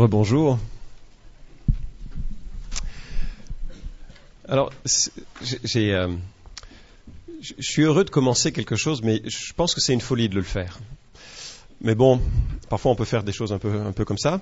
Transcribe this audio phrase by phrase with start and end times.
[0.00, 0.58] Rebonjour.
[4.48, 4.72] Alors,
[5.76, 6.08] euh,
[7.42, 10.36] je suis heureux de commencer quelque chose, mais je pense que c'est une folie de
[10.36, 10.78] le faire.
[11.82, 12.18] Mais bon,
[12.70, 14.40] parfois on peut faire des choses un peu, comme ça.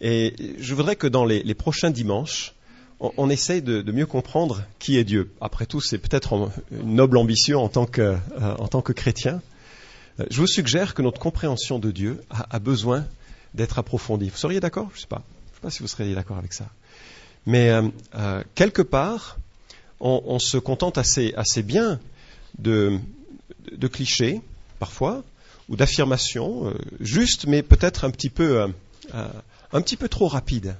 [0.00, 2.54] Et je voudrais que dans les, prochains dimanches,
[3.00, 5.32] on, essaye de, mieux comprendre qui est Dieu.
[5.40, 9.42] Après tout, c'est peut-être une noble ambition en tant que, euh, chrétien.
[10.20, 13.04] Euh, je vous suggère que notre compréhension de Dieu a, a besoin
[13.54, 14.28] d'être approfondie.
[14.28, 14.88] Vous seriez d'accord?
[14.92, 15.22] Je ne sais pas.
[15.50, 16.66] Je sais pas si vous seriez d'accord avec ça.
[17.46, 19.38] Mais euh, euh, quelque part,
[20.00, 21.32] on, se contente assez,
[21.62, 21.98] bien
[22.58, 22.98] de,
[23.90, 24.42] clichés,
[24.78, 25.24] parfois,
[25.68, 28.66] ou d'affirmations, euh, justes, mais peut-être un petit peu,
[29.12, 30.76] un petit peu trop rapides.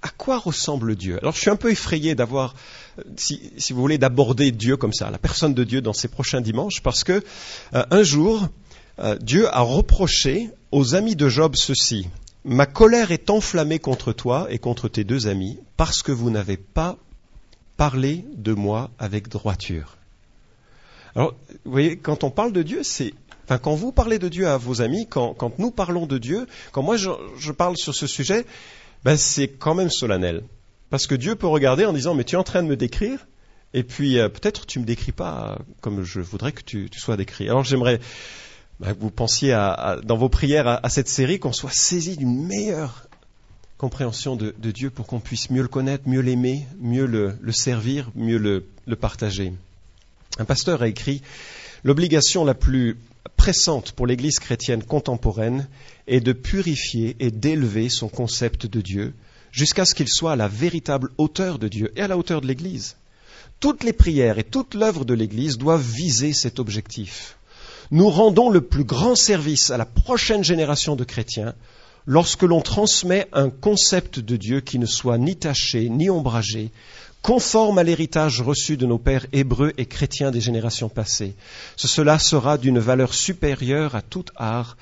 [0.00, 1.18] À quoi ressemble Dieu?
[1.20, 2.54] Alors, je suis un peu effrayé d'avoir,
[3.16, 6.40] si, si, vous voulez, d'aborder Dieu comme ça, la personne de Dieu dans ces prochains
[6.40, 7.22] dimanches, parce que
[7.72, 8.48] un jour,
[9.20, 12.08] Dieu a reproché aux amis de Job ceci.
[12.44, 16.56] Ma colère est enflammée contre toi et contre tes deux amis parce que vous n'avez
[16.56, 16.96] pas
[17.76, 19.96] parlé de moi avec droiture.
[21.14, 24.46] Alors, vous voyez, quand on parle de Dieu, c'est, enfin, quand vous parlez de Dieu
[24.48, 27.94] à vos amis, quand, quand nous parlons de Dieu, quand moi je, je parle sur
[27.94, 28.44] ce sujet,
[29.04, 30.42] ben c'est quand même solennel.
[30.90, 33.26] Parce que Dieu peut regarder en disant, mais tu es en train de me décrire,
[33.74, 37.16] et puis euh, peut-être tu me décris pas comme je voudrais que tu, tu sois
[37.16, 37.48] décrit.
[37.48, 37.98] Alors j'aimerais
[38.80, 39.52] que vous pensiez
[40.04, 43.06] dans vos prières à, cette série qu'on soit saisi d'une meilleure
[43.78, 48.10] compréhension de, Dieu pour qu'on puisse mieux le connaître, mieux l'aimer, mieux le, le, servir,
[48.14, 49.52] mieux le, le partager.
[50.38, 51.22] Un pasteur a écrit
[51.84, 52.96] L'obligation la plus
[53.36, 55.68] pressante pour l'Église chrétienne contemporaine
[56.06, 59.14] est de purifier et d'élever son concept de Dieu
[59.52, 62.46] jusqu'à ce qu'il soit à la véritable hauteur de Dieu et à la hauteur de
[62.46, 62.96] l'Église.
[63.60, 67.35] Toutes les prières et toute l'œuvre de l'Église doivent viser cet objectif.
[67.90, 71.54] Nous rendons le plus grand service à la prochaine génération de chrétiens
[72.06, 76.70] lorsque l'on transmet un concept de Dieu qui ne soit ni taché ni ombragé,
[77.22, 81.34] conforme à l'héritage reçu de nos pères hébreux et chrétiens des générations passées.
[81.76, 84.76] Cela sera d'une valeur supérieure à tout art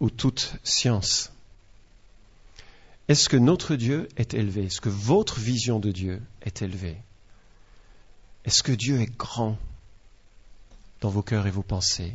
[0.00, 1.30] ou toute science.
[3.08, 4.66] Est-ce que notre Dieu est élevé?
[4.66, 6.96] Est-ce que votre vision de Dieu est élevée?
[8.44, 9.58] Est-ce que Dieu est grand
[11.02, 12.14] dans vos cœurs et vos pensées?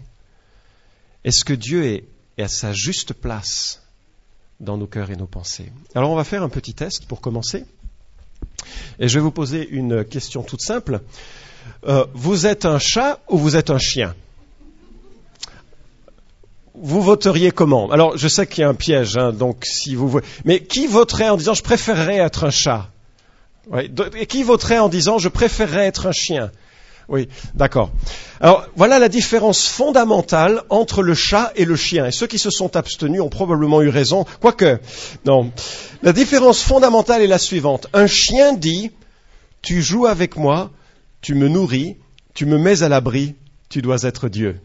[1.25, 2.03] Est-ce que Dieu est,
[2.37, 3.81] à sa juste place
[4.59, 5.71] dans nos cœurs et nos pensées?
[5.95, 7.65] Alors on va faire un petit test pour commencer.
[8.99, 11.01] Et je vais vous poser une question toute simple.
[11.87, 14.13] Euh, vous êtes un chat ou vous êtes un chien?
[16.75, 17.89] Vous voteriez comment?
[17.89, 21.29] Alors, je sais qu'il y a un piège, hein, donc si vous mais qui voterait
[21.29, 22.89] en disant je préférerais être un chat?
[24.29, 26.51] Qui voterait en disant je préférerais être un chien?
[27.07, 27.91] Oui, d'accord.
[28.39, 32.07] Alors voilà la différence fondamentale entre le chat et le chien.
[32.07, 34.25] Et ceux qui se sont abstenus ont probablement eu raison.
[34.41, 34.79] Quoique,
[35.25, 35.51] non.
[36.01, 37.87] La différence fondamentale est la suivante.
[37.93, 38.91] Un chien dit,
[39.61, 40.71] tu joues avec moi,
[41.21, 41.97] tu me nourris,
[42.33, 43.35] tu me mets à l'abri,
[43.69, 44.59] tu dois être Dieu.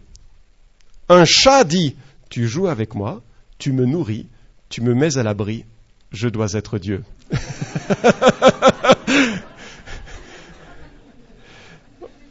[1.09, 1.97] Un chat dit,
[2.31, 3.23] tu joues avec moi,
[3.59, 4.29] tu me nourris,
[4.69, 5.65] tu me mets à l'abri,
[6.13, 7.05] je dois être Dieu.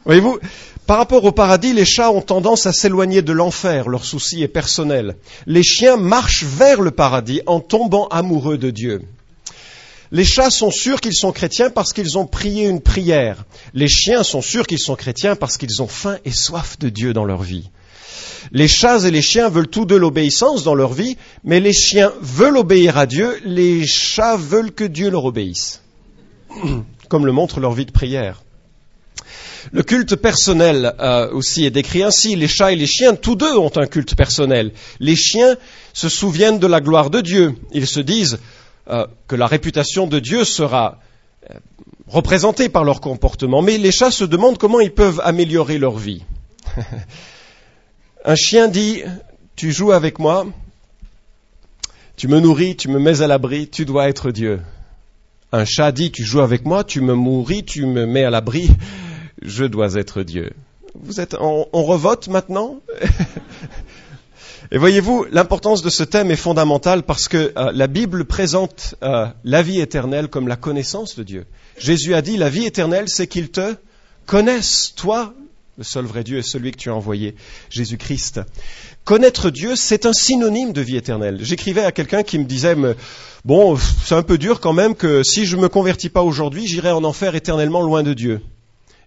[0.04, 0.38] Voyez-vous,
[0.86, 4.48] par rapport au paradis, les chats ont tendance à s'éloigner de l'enfer, leur souci est
[4.48, 5.16] personnel.
[5.46, 9.02] Les chiens marchent vers le paradis en tombant amoureux de Dieu.
[10.12, 13.44] Les chats sont sûrs qu'ils sont chrétiens parce qu'ils ont prié une prière.
[13.74, 17.12] Les chiens sont sûrs qu'ils sont chrétiens parce qu'ils ont faim et soif de Dieu
[17.12, 17.70] dans leur vie.
[18.50, 22.12] Les chats et les chiens veulent tous deux l'obéissance dans leur vie, mais les chiens
[22.20, 25.82] veulent obéir à Dieu, les chats veulent que Dieu leur obéisse,
[27.08, 28.42] comme le montre leur vie de prière.
[29.72, 32.36] Le culte personnel euh, aussi est décrit ainsi.
[32.36, 34.72] Les chats et les chiens, tous deux ont un culte personnel.
[34.98, 35.56] Les chiens
[35.92, 37.54] se souviennent de la gloire de Dieu.
[37.72, 38.38] Ils se disent
[38.88, 40.98] euh, que la réputation de Dieu sera
[41.50, 41.54] euh,
[42.08, 43.62] représentée par leur comportement.
[43.62, 46.24] Mais les chats se demandent comment ils peuvent améliorer leur vie.
[48.24, 49.02] un chien dit,
[49.56, 50.46] tu joues avec moi,
[52.16, 54.60] tu me nourris, tu me mets à l'abri, tu dois être Dieu.
[55.52, 58.70] Un chat dit, tu joues avec moi, tu me nourris, tu me mets à l'abri,
[59.42, 60.52] je dois être Dieu.
[60.94, 62.80] Vous êtes, on, revote maintenant?
[64.72, 69.26] Et voyez-vous, l'importance de ce thème est fondamentale parce que euh, la Bible présente euh,
[69.44, 71.46] la vie éternelle comme la connaissance de Dieu.
[71.78, 73.74] Jésus a dit, la vie éternelle, c'est qu'il te
[74.26, 75.34] connaisse, toi,
[75.76, 77.34] le seul vrai Dieu est celui que tu as envoyé,
[77.70, 78.42] Jésus-Christ.
[79.04, 81.38] Connaître Dieu, c'est un synonyme de vie éternelle.
[81.40, 82.76] J'écrivais à quelqu'un qui me disait,
[83.44, 86.66] bon, c'est un peu dur quand même que si je ne me convertis pas aujourd'hui,
[86.66, 88.40] j'irai en enfer éternellement loin de Dieu.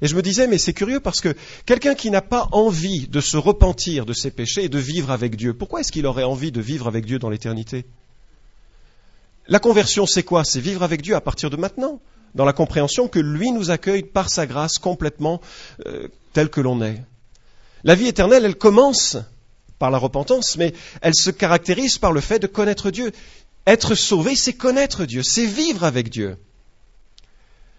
[0.04, 1.34] Et je me disais, mais c'est curieux parce que
[1.66, 5.38] quelqu'un qui n'a pas envie de se repentir de ses péchés et de vivre avec
[5.38, 7.86] Dieu, pourquoi est-ce qu'il aurait envie de vivre avec Dieu dans l'éternité?
[9.48, 10.44] La conversion, c'est quoi?
[10.44, 12.02] C'est vivre avec Dieu à partir de maintenant,
[12.36, 15.40] dans la compréhension que lui nous accueille par sa grâce complètement
[15.86, 17.02] euh, tel que l'on est.
[17.86, 19.16] La vie éternelle, elle commence
[19.80, 23.14] par la repentance, mais elle se caractérise par le fait de connaître Dieu.
[23.66, 26.36] Être sauvé, c'est connaître Dieu, c'est vivre avec Dieu.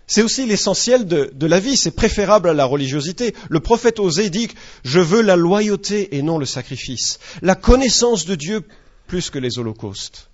[0.06, 3.34] C'est aussi l'essentiel de, la vie, c'est préférable à la religiosité.
[3.48, 4.48] Le prophète Osée dit
[4.84, 8.64] Je veux la loyauté et non le sacrifice, la connaissance de Dieu
[9.06, 10.30] plus que les holocaustes.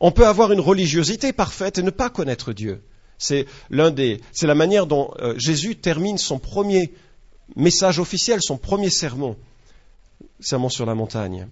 [0.00, 2.82] On peut avoir une religiosité parfaite et ne pas connaître Dieu.
[3.16, 6.92] C'est l'un des, c'est la manière dont euh, Jésus termine son premier
[7.56, 9.36] message officiel, son premier sermon,
[10.40, 11.48] sermon sur la montagne.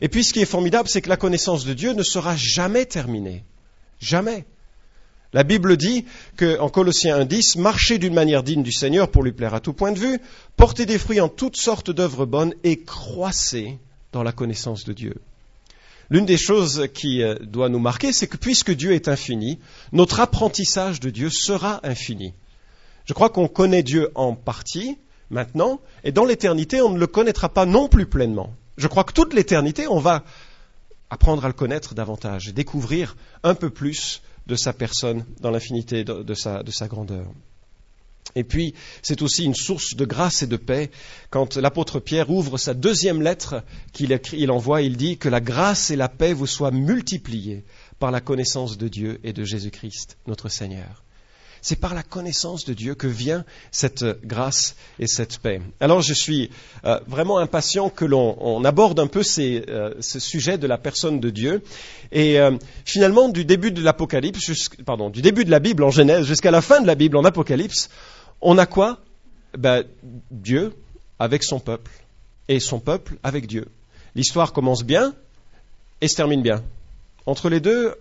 [0.00, 2.86] Et puis ce qui est formidable, c'est que la connaissance de Dieu ne sera jamais
[2.86, 3.44] terminée.
[4.00, 4.46] Jamais.
[5.32, 6.04] La Bible dit
[6.36, 9.92] qu'en Colossiens 1.10, marchez d'une manière digne du Seigneur pour lui plaire à tout point
[9.92, 10.20] de vue,
[10.56, 13.78] portez des fruits en toutes sortes d'œuvres bonnes et croissez
[14.12, 15.14] dans la connaissance de Dieu.
[16.08, 19.58] L'une des choses qui euh, doit nous marquer, c'est que puisque Dieu est infini,
[19.92, 22.32] notre apprentissage de Dieu sera infini.
[23.04, 24.98] Je crois qu'on connaît Dieu en partie
[25.30, 28.54] maintenant, et dans l'éternité, on ne le connaîtra pas non plus pleinement.
[28.76, 30.22] Je crois que toute l'éternité, on va
[31.10, 36.04] apprendre à le connaître davantage et découvrir un peu plus de sa personne dans l'infinité
[36.04, 37.26] de, sa, de sa grandeur.
[38.34, 40.90] Et puis, c'est aussi une source de grâce et de paix
[41.30, 43.62] quand l'apôtre Pierre ouvre sa deuxième lettre
[43.92, 47.64] qu'il il envoie, il dit que la grâce et la paix vous soient multipliées
[47.98, 51.05] par la connaissance de Dieu et de Jésus-Christ, notre Seigneur.
[51.62, 55.60] C'est par la connaissance de Dieu que vient cette grâce et cette paix.
[55.80, 56.50] Alors je suis
[56.84, 61.30] euh, vraiment impatient que l'on aborde un peu euh, ce sujet de la personne de
[61.30, 61.62] Dieu.
[62.12, 62.52] Et euh,
[62.84, 66.62] finalement, du début de l'Apocalypse, pardon, du début de la Bible en Genèse jusqu'à la
[66.62, 67.88] fin de la Bible en Apocalypse,
[68.40, 68.98] on a quoi?
[69.56, 69.84] Ben,
[70.30, 70.72] Dieu
[71.18, 71.90] avec son peuple
[72.48, 73.68] et son peuple avec Dieu.
[74.14, 75.14] L'histoire commence bien
[76.00, 76.62] et se termine bien.
[77.26, 77.94] Entre les deux,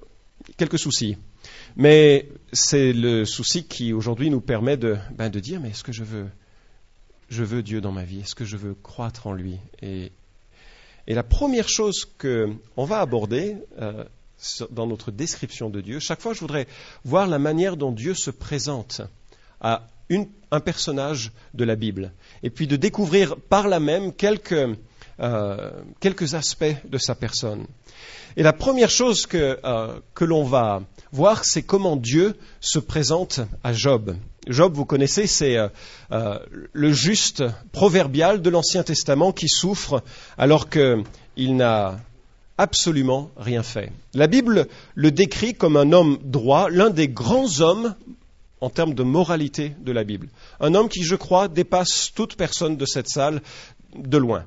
[0.58, 1.18] quelques soucis.
[1.76, 5.92] Mais c'est le souci qui aujourd'hui nous permet de, ben, de dire mais est-ce que
[5.92, 6.28] je veux,
[7.30, 8.22] je veux Dieu dans ma vie?
[8.22, 9.58] Est-ce que je veux croître en lui?
[9.82, 10.12] Et,
[11.08, 14.06] la première chose qu'on va aborder euh,
[14.72, 16.68] dans notre description de Dieu, chaque fois je voudrais
[17.04, 19.02] voir la manière dont Dieu se présente
[19.62, 22.12] à un personnage de la Bible.
[22.42, 24.56] Et puis de découvrir par là même quelques,
[25.20, 27.66] euh, quelques aspects de sa personne.
[28.38, 30.82] Et la première chose que, euh, que l'on va
[31.14, 34.18] voir, c'est comment Dieu se présente à Job.
[34.48, 36.40] Job, vous connaissez, c'est euh,
[36.74, 40.04] le juste proverbial de l'Ancien Testament qui souffre
[40.38, 41.98] alors qu'il n'a
[42.58, 43.92] absolument rien fait.
[44.14, 47.96] La Bible le décrit comme un homme droit, l'un des grands hommes
[48.62, 50.28] en termes de moralité de la Bible.
[50.60, 53.42] Un homme qui, je crois, dépasse toute personne de cette salle
[53.96, 54.46] de loin.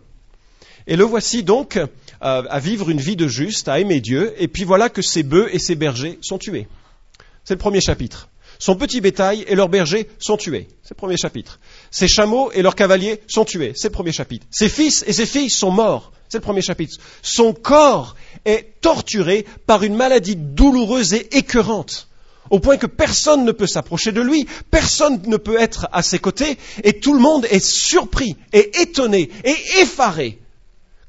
[0.89, 1.87] Et le voici donc euh,
[2.21, 5.49] à vivre une vie de juste, à aimer Dieu, et puis voilà que ses bœufs
[5.53, 6.67] et ses bergers sont tués.
[7.45, 8.31] C'est le premier chapitre.
[8.59, 10.67] Son petit bétail et leurs bergers sont tués.
[10.83, 11.61] C'est le premier chapitre.
[11.91, 13.73] Ses chameaux et leurs cavaliers sont tués.
[13.77, 14.47] C'est le premier chapitre.
[14.51, 16.11] Ses fils et ses filles sont morts.
[16.31, 16.97] C'est le premier chapitre.
[17.21, 22.09] Son corps est torturé par une maladie douloureuse et écœurante,
[22.49, 26.19] au point que personne ne peut s'approcher de lui, personne ne peut être à ses
[26.19, 30.39] côtés, et tout le monde est surpris et étonné et effaré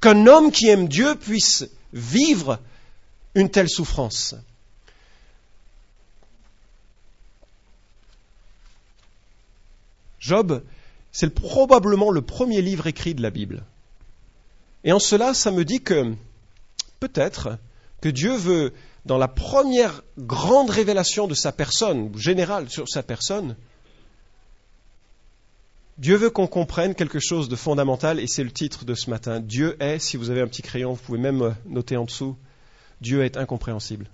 [0.01, 2.60] qu'un homme qui aime Dieu puisse vivre
[3.36, 4.36] une telle souffrance.
[10.20, 10.63] Job,
[11.12, 13.63] c'est probablement le premier livre écrit de la Bible.
[14.84, 16.13] Et en cela, ça me dit que
[17.00, 17.58] peut-être
[18.01, 18.74] que Dieu veut,
[19.06, 23.56] dans la première grande révélation de sa personne, générale sur sa personne,
[26.00, 29.41] Dieu veut qu'on comprenne quelque chose de fondamental et c'est le titre de ce matin.
[29.41, 32.38] Dieu est, si vous avez un petit crayon, vous pouvez même noter en dessous,
[33.01, 34.10] Dieu est incompréhensible.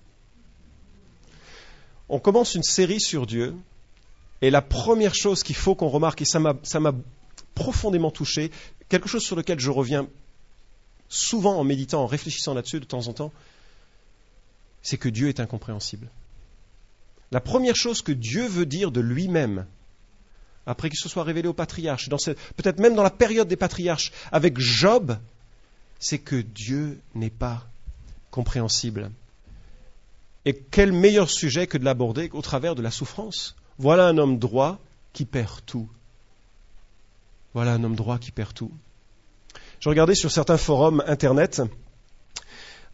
[2.10, 3.56] On commence une série sur Dieu
[4.42, 6.96] et la première chose qu'il faut qu'on remarque, et ça m'a
[7.54, 8.50] profondément touché,
[8.89, 10.08] quelque chose sur lequel je reviens
[11.08, 13.32] souvent en méditant, en réfléchissant là-dessus de temps en temps,
[14.82, 16.10] c'est que Dieu est incompréhensible.
[17.32, 19.68] La première chose que Dieu veut dire de lui-même,
[20.65, 24.57] après qu'il se soit révélé aux patriarches, peut-être même dans la période des patriarches, avec
[24.60, 25.17] Job,
[26.00, 27.63] c'est que Dieu n'est pas
[28.31, 29.12] compréhensible.
[30.45, 33.55] Et quel meilleur sujet que de l'aborder au travers de la souffrance?
[33.77, 34.79] Voilà un homme droit
[35.13, 35.89] qui perd tout.
[37.53, 38.72] Voilà un homme droit qui perd tout.
[39.79, 41.62] Je regardais sur certains forums Internet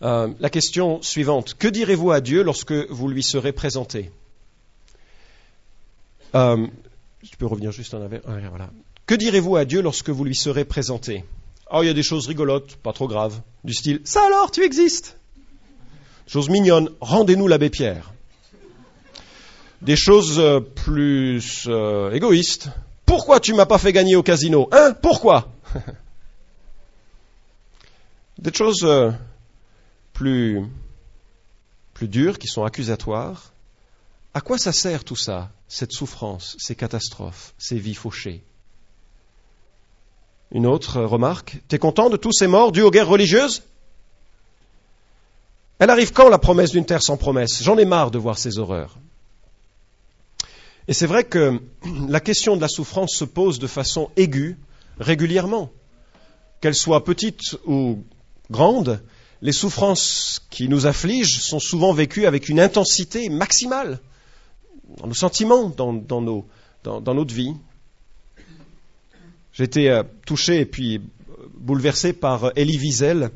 [0.02, 1.56] euh, la question suivante.
[1.56, 4.12] Que direz-vous à Dieu lorsque vous lui serez présenté?
[6.34, 6.68] Euh,
[7.30, 8.22] tu peux revenir juste en arrière.
[9.06, 11.26] Que direz-vous à Dieu lorsque vous lui serez présenté?
[11.72, 14.64] Oh, il y a des choses rigolotes, pas trop graves, du style Ça alors, tu
[14.64, 15.18] existes?
[16.28, 18.14] Chose mignonne, rendez-nous l'abbé Pierre.
[19.82, 22.70] Des choses euh, plus euh, égoïstes.
[23.06, 24.94] Pourquoi tu m'as pas fait gagner au casino Hein?
[25.02, 25.52] Pourquoi?
[28.38, 29.12] Des choses euh,
[30.14, 30.62] plus,
[31.94, 33.52] plus dures qui sont accusatoires.
[34.34, 38.44] À quoi ça sert tout ça, cette souffrance, ces catastrophes, ces vies fauchées
[40.52, 41.62] Une autre remarque.
[41.70, 43.64] T'es content de tous ces morts dus aux guerres religieuses?
[45.80, 47.64] Elle arrive quand la promesse d'une terre sans promesse?
[47.64, 48.98] J'en ai marre de voir ces horreurs.
[50.90, 51.62] Et c'est vrai que
[52.06, 54.58] la question de la souffrance se pose de façon aiguë
[55.00, 55.72] régulièrement.
[56.60, 58.04] Qu'elle soit petite ou
[58.52, 59.02] grande,
[59.42, 64.02] les souffrances qui nous affligent sont souvent vécues avec une intensité maximale
[64.98, 66.46] dans nos sentiments, dans, nos,
[66.84, 67.54] dans, notre vie.
[69.54, 71.02] J'ai été euh, touché et puis
[71.56, 73.32] bouleversé par Elie Wiesel.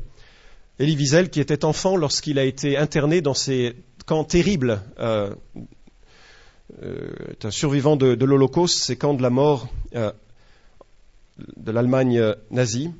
[0.78, 5.34] Elie Wiesel qui était enfant lorsqu'il a été interné dans ces camps terribles euh,
[6.82, 7.10] euh,
[7.44, 10.12] un survivant de, l'Holocauste, ces camps de la mort euh,
[11.56, 12.90] de l'Allemagne euh, nazie.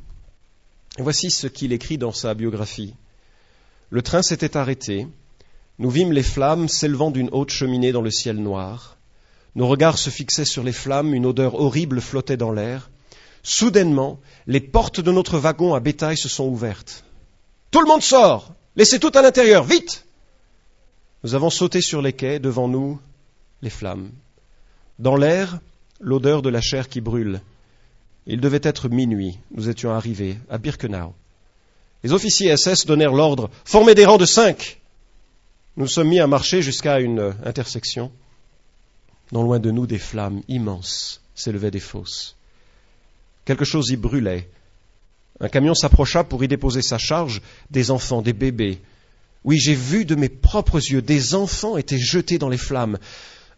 [0.98, 2.94] voici ce qu'il écrit dans sa biographie.
[3.90, 5.06] Le train s'était arrêté.
[5.78, 8.96] Nous vîmes les flammes s'élevant d'une haute cheminée dans le ciel noir.
[9.54, 12.90] Nos regards se fixaient sur les flammes, une odeur horrible flottait dans l'air.
[13.42, 17.04] Soudainement, les portes de notre wagon à bétail se sont ouvertes.
[17.70, 20.04] Tout le monde sort Laissez tout à l'intérieur, vite
[21.24, 22.98] Nous avons sauté sur les quais, devant nous,
[23.62, 24.10] les flammes.
[24.98, 25.60] Dans l'air,
[26.00, 27.40] l'odeur de la chair qui brûle.
[28.26, 29.38] Il devait être minuit.
[29.52, 31.14] Nous étions arrivés à Birkenau.
[32.02, 34.80] Les officiers SS donnèrent l'ordre Formez des rangs de cinq.
[35.78, 38.10] Nous sommes mis à marcher jusqu'à une intersection.
[39.32, 42.34] Non loin de nous, des flammes immenses s'élevaient des fosses.
[43.44, 44.48] Quelque chose y brûlait.
[45.38, 48.80] Un camion s'approcha pour y déposer sa charge, des enfants, des bébés.
[49.44, 52.98] Oui, j'ai vu de mes propres yeux, des enfants étaient jetés dans les flammes.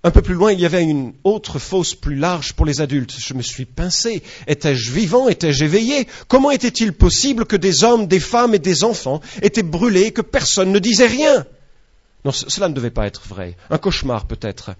[0.02, 3.14] Un peu plus loin, il y avait une autre fosse plus large pour les adultes.
[3.18, 4.24] Je me suis pincé.
[4.48, 5.28] Étais-je vivant?
[5.28, 6.08] Étais-je éveillé?
[6.26, 10.22] Comment était-il possible que des hommes, des femmes et des enfants étaient brûlés et que
[10.22, 11.46] personne ne disait rien?
[12.24, 13.56] Non, cela ne devait pas être vrai.
[13.70, 14.72] Un cauchemar peut-être.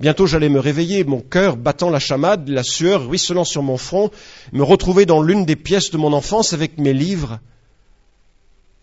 [0.00, 4.10] Bientôt j'allais me réveiller, mon cœur battant la chamade, la sueur ruisselant sur mon front,
[4.52, 7.40] me retrouver dans l'une des pièces de mon enfance avec mes livres.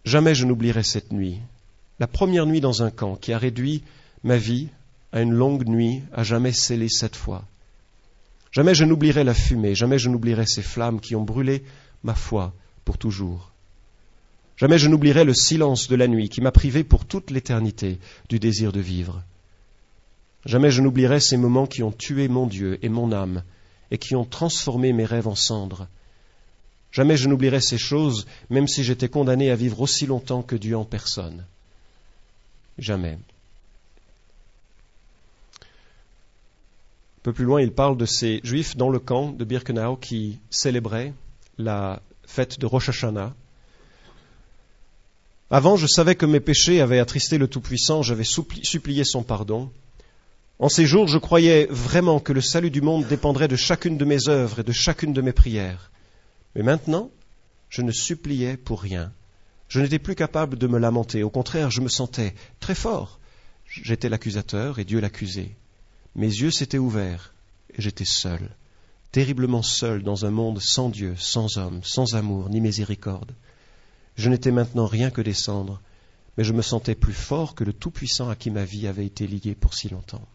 [0.04, 1.40] Jamais je n'oublierai cette nuit,
[2.00, 3.82] la première nuit dans un camp qui a réduit
[4.24, 4.68] ma vie
[5.14, 7.46] à une longue nuit, à jamais scellée cette fois.
[8.52, 11.64] Jamais je n'oublierai la fumée, jamais je n'oublierai ces flammes qui ont brûlé
[12.04, 12.54] ma foi
[12.84, 13.52] pour toujours.
[14.58, 18.40] Jamais je n'oublierai le silence de la nuit qui m'a privé pour toute l'éternité du
[18.40, 19.24] désir de vivre.
[20.46, 23.44] Jamais je n'oublierai ces moments qui ont tué mon Dieu et mon âme
[23.92, 25.88] et qui ont transformé mes rêves en cendres.
[26.92, 30.78] Jamais je n'oublierai ces choses, même si j'étais condamné à vivre aussi longtemps que Dieu
[30.78, 31.46] en personne.
[32.78, 33.18] Jamais.
[37.26, 41.12] peu plus loin, il parle de ces juifs dans le camp de Birkenau qui célébraient
[41.58, 43.34] la fête de Rosh Hashanah.
[45.52, 49.72] Avant, je savais que mes péchés avaient attristé le Tout-Puissant, j'avais supplié son pardon.
[50.58, 54.06] En ces jours, je croyais vraiment que le salut du monde dépendrait de chacune de
[54.06, 55.92] mes œuvres et de chacune de mes prières.
[56.56, 57.12] Mais maintenant,
[57.70, 59.12] je ne suppliais pour rien.
[59.68, 61.22] Je n'étais plus capable de me lamenter.
[61.24, 63.20] Au contraire, je me sentais très fort.
[63.66, 65.52] J'étais l'accusateur et Dieu l'accusait.
[66.16, 67.34] Mes yeux s'étaient ouverts
[67.78, 68.50] et j'étais seul,
[69.12, 73.34] terriblement seul dans un monde sans Dieu, sans homme, sans amour ni miséricorde.
[74.16, 75.82] Je n'étais maintenant rien que des cendres,
[76.38, 79.28] mais je me sentais plus fort que le Tout-Puissant à qui ma vie avait été
[79.28, 80.26] liée pour si longtemps.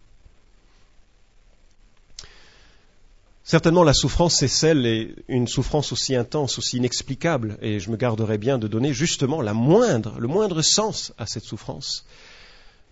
[3.42, 7.96] Certainement, la souffrance, c'est celle, et une souffrance aussi intense, aussi inexplicable, et je me
[7.96, 12.04] garderai bien de donner justement la moindre, le moindre sens à cette souffrance,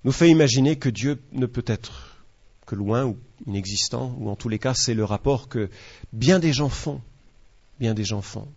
[0.04, 2.16] nous fait imaginer que Dieu ne peut être
[2.66, 3.16] que loin ou
[3.47, 5.71] inexistant, ou en tous les cas, c'est le rapport que
[6.12, 7.00] bien des gens font.
[7.78, 8.49] Bien des gens font.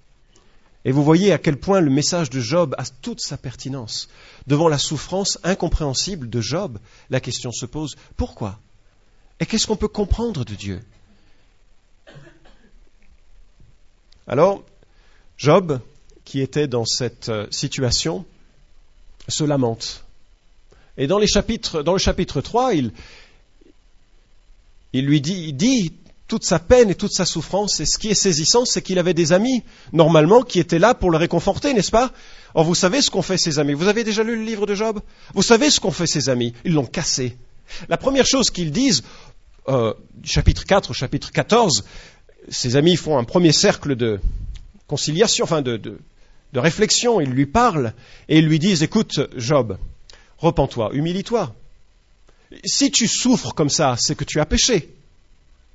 [0.84, 4.10] Et vous voyez à quel point le message de Job a toute sa pertinence.
[4.48, 8.60] Devant la souffrance incompréhensible de Job, la question se pose pourquoi?
[9.40, 10.82] Et qu'est-ce qu'on peut comprendre de Dieu?
[14.28, 14.64] Alors,
[15.38, 15.80] Job,
[16.26, 18.26] qui était dans cette euh, situation,
[19.28, 20.04] se lamente.
[20.98, 22.92] Et dans, le chapitre 3, il,
[24.94, 25.94] il lui dit, il dit
[26.32, 27.82] toute sa peine et toute sa souffrance.
[27.82, 31.12] Et ce qui est saisissant, c'est qu'il avait des amis, normalement, qui étaient là pour
[31.12, 32.14] le réconforter, n'est-ce pas?
[32.54, 33.74] Or, vous savez ce qu'ont fait ses amis.
[33.74, 35.02] Vous avez déjà lu le livre de Job?
[35.34, 36.54] Vous savez ce qu'ont fait ses amis.
[36.64, 37.36] Ils l'ont cassé.
[37.90, 39.04] La première chose qu'ils disent,
[39.68, 41.84] euh, chapitre 4 au chapitre 14,
[42.48, 44.22] ses amis font un premier cercle de
[44.88, 47.94] conciliation, enfin de, de réflexion, ils lui parlent
[48.30, 49.78] et ils lui disent, écoute, Job,
[50.38, 51.54] repens-toi, humilie-toi.
[52.64, 54.96] Si tu souffres comme ça, c'est que tu as péché.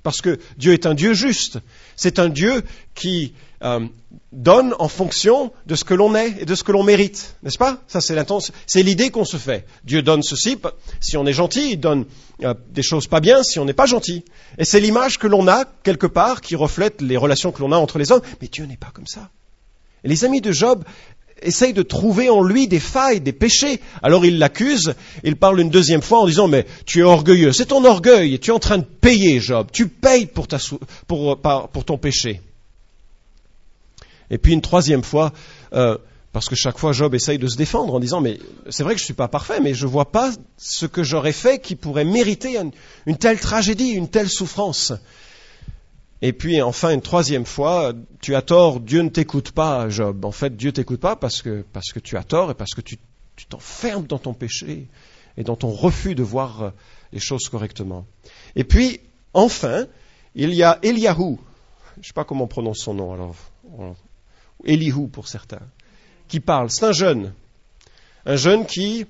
[0.07, 1.59] Parce que Dieu est un Dieu juste.
[1.97, 2.63] C'est un Dieu
[2.95, 3.35] qui
[3.65, 3.81] euh,
[4.31, 7.59] donne en fonction de ce que l'on est et de ce que l'on mérite, n'est-ce
[7.59, 7.83] pas?
[7.89, 9.67] C'est l'idée qu'on se fait.
[9.83, 10.59] Dieu donne ceci.
[11.01, 12.05] Si on est gentil, il donne
[12.45, 13.43] euh, des choses pas bien.
[13.43, 14.25] Si on n'est pas gentil,
[14.59, 17.77] et c'est l'image que l'on a quelque part qui reflète les relations que l'on a
[17.77, 18.23] entre les hommes.
[18.41, 19.31] Mais Dieu n'est pas comme ça.
[20.05, 20.85] Les amis de Job
[21.43, 23.81] essaye de trouver en lui des failles, des péchés.
[24.02, 27.66] Alors il l'accuse, il parle une deuxième fois en disant, mais tu es orgueilleux, c'est
[27.66, 32.40] ton orgueil, tu es en train de payer, Job, tu payes pour, ton péché.
[34.31, 35.33] Et puis une troisième fois,
[35.73, 35.99] euh,
[36.33, 38.38] parce que chaque fois Job essaye de se défendre en disant, mais
[38.71, 41.02] c'est vrai que je ne suis pas parfait, mais je ne vois pas ce que
[41.02, 42.59] j'aurais fait qui pourrait mériter
[43.07, 44.93] une telle tragédie, une telle souffrance.
[46.23, 50.25] Et puis enfin une troisième fois, tu as tort, Dieu ne t'écoute pas, Job.
[50.25, 52.80] En fait, Dieu t'écoute pas parce que, parce que tu as tort et parce que
[52.80, 52.99] tu
[53.49, 54.88] t'enfermes dans ton péché
[55.37, 56.70] et dans ton refus de voir euh,
[57.12, 58.06] les choses correctement.
[58.54, 59.00] Et puis,
[59.35, 59.87] enfin,
[60.35, 61.37] il y a Eliahu,
[61.96, 63.35] je ne sais pas comment on prononce son nom, alors,
[64.64, 65.62] Elihu pour certains,
[66.28, 66.70] qui parle.
[66.70, 67.32] C'est un jeune,
[68.25, 69.06] un jeune qui,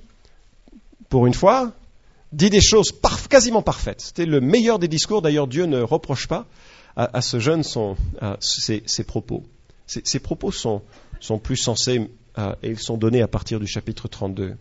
[1.08, 1.72] pour une fois,
[2.32, 2.92] dit des choses
[3.30, 4.00] quasiment parfaites.
[4.00, 6.46] C'était le meilleur des discours, d'ailleurs Dieu ne reproche pas
[6.96, 7.96] à, ce jeune sont,
[8.40, 9.44] ses, propos.
[9.86, 10.82] Ces, propos sont,
[11.42, 14.56] plus sensés euh, et ils sont donnés à partir du chapitre 32.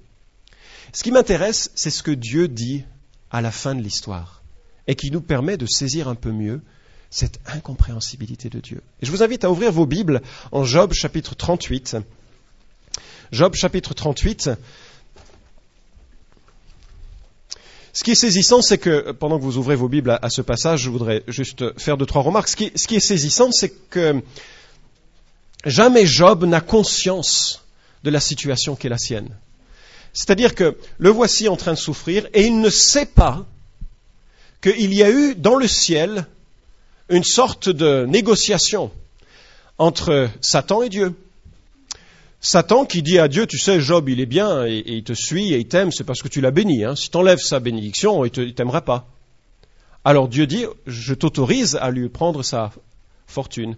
[0.94, 2.84] Ce qui m'intéresse, c'est ce que Dieu dit
[3.32, 4.44] à la fin de l'histoire
[4.88, 6.62] et qui nous permet de saisir un peu mieux
[7.10, 8.82] cette incompréhensibilité de Dieu.
[9.01, 11.98] Et je vous invite à ouvrir vos Bibles en Job chapitre 38.
[13.32, 14.51] Job chapitre 38,
[17.95, 20.81] Ce qui est saisissant, c'est que, pendant que vous ouvrez vos Bibles à, ce passage,
[20.81, 22.49] je voudrais juste faire deux, trois remarques.
[22.49, 24.21] Ce qui, est saisissant, c'est que
[25.63, 27.63] jamais Job n'a conscience
[28.03, 29.29] de la situation qui est la sienne.
[30.11, 33.45] C'est-à-dire que le voici en train de souffrir et il ne sait pas
[34.62, 36.25] qu'il y a eu dans le ciel
[37.08, 38.91] une sorte de négociation
[39.77, 41.15] entre Satan et Dieu.
[42.41, 45.54] Satan qui dit à Dieu, tu sais, Job, il est bien et, il te suit
[45.54, 46.84] et il t'aime, c'est parce que tu l'as béni.
[46.84, 46.95] Hein.
[46.95, 49.08] Si tu enlèves sa bénédiction, il ne t'aimera pas.
[50.04, 52.71] Alors Dieu dit, je t'autorise à lui prendre sa
[53.26, 53.78] fortune.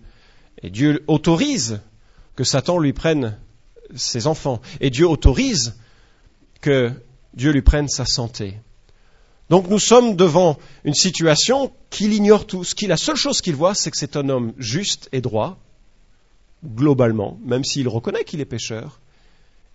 [0.61, 1.79] Et Dieu autorise
[2.35, 3.37] que Satan lui prenne
[3.95, 4.61] ses enfants.
[4.81, 5.77] Et Dieu autorise
[6.59, 6.91] que
[7.33, 8.55] Dieu lui prenne sa santé.
[9.49, 13.91] Donc nous sommes devant une situation qu'il ignore qui, la seule chose qu'il voit, c'est
[13.91, 15.57] que c'est un homme juste et droit,
[16.65, 18.99] globalement, même s'il reconnaît qu'il est pécheur,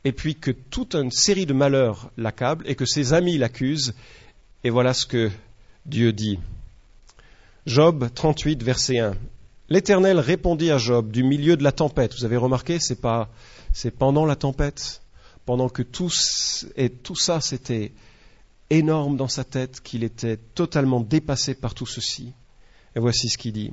[0.05, 3.95] et puis que toute une série de malheurs l'accable et que ses amis l'accusent.
[4.65, 5.31] Et voilà ce que
[5.87, 6.39] Dieu dit.
[7.67, 9.15] Job 38, verset 1.
[9.69, 12.15] L'Éternel répondit à Job du milieu de la tempête.
[12.15, 13.29] Vous avez remarqué, c'est pas,
[13.73, 15.03] c'est pendant la tempête,
[15.47, 16.11] pendant que tout,
[16.77, 17.93] et tout ça c'était
[18.71, 22.33] énorme dans sa tête, qu'il était totalement dépassé par tout ceci.
[22.97, 23.73] Et voici ce qu'il dit.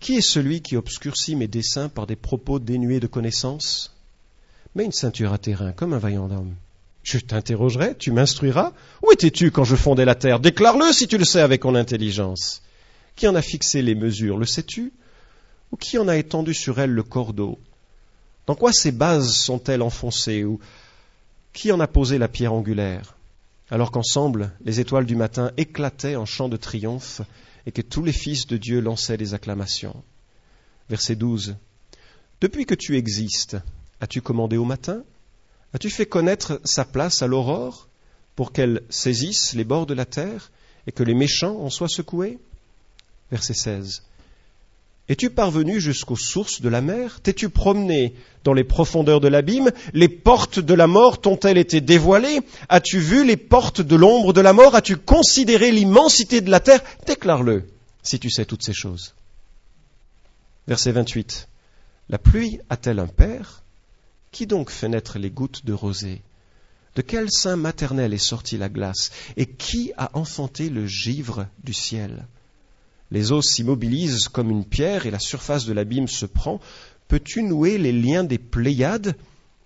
[0.00, 3.94] Qui est celui qui obscurcit mes desseins par des propos dénués de connaissance
[4.74, 6.54] Mets une ceinture à terrain comme un vaillant homme.
[7.02, 8.72] Je t'interrogerai, tu m'instruiras.
[9.02, 12.62] Où étais-tu quand je fondais la terre Déclare-le si tu le sais avec ton intelligence.
[13.14, 14.92] Qui en a fixé les mesures, le sais-tu
[15.70, 17.58] Ou qui en a étendu sur elle le cordeau
[18.46, 20.60] Dans quoi ces bases sont-elles enfoncées Ou
[21.52, 23.16] qui en a posé la pierre angulaire
[23.70, 27.20] Alors qu'ensemble, les étoiles du matin éclataient en chants de triomphe
[27.66, 30.02] et que tous les fils de Dieu lançaient des acclamations.
[30.88, 31.56] Verset 12.
[32.40, 33.56] Depuis que tu existes,
[34.00, 35.04] as-tu commandé au matin?
[35.72, 37.88] As-tu fait connaître sa place à l'aurore
[38.34, 40.50] pour qu'elle saisisse les bords de la terre
[40.86, 42.38] et que les méchants en soient secoués?
[43.30, 44.02] Verset 16.
[45.08, 47.20] Es-tu parvenu jusqu'aux sources de la mer?
[47.20, 49.70] T'es-tu promené dans les profondeurs de l'abîme?
[49.92, 52.40] Les portes de la mort t'ont-elles été dévoilées?
[52.68, 54.76] As-tu vu les portes de l'ombre de la mort?
[54.76, 56.80] As-tu considéré l'immensité de la terre?
[57.06, 57.64] Déclare-le,
[58.04, 59.14] si tu sais toutes ces choses.
[60.68, 61.48] Verset 28.
[62.08, 63.64] La pluie a-t-elle un père?
[64.30, 66.22] Qui donc fait naître les gouttes de rosée?
[66.94, 69.10] De quel sein maternel est sortie la glace?
[69.36, 72.26] Et qui a enfanté le givre du ciel?
[73.10, 76.60] Les eaux s'immobilisent comme une pierre et la surface de l'abîme se prend.
[77.08, 79.16] Peux-tu nouer les liens des Pléiades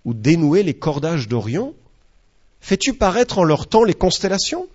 [0.05, 1.75] ou dénouer les cordages d'Orion?
[2.61, 4.67] Fais-tu paraître en leur temps les constellations?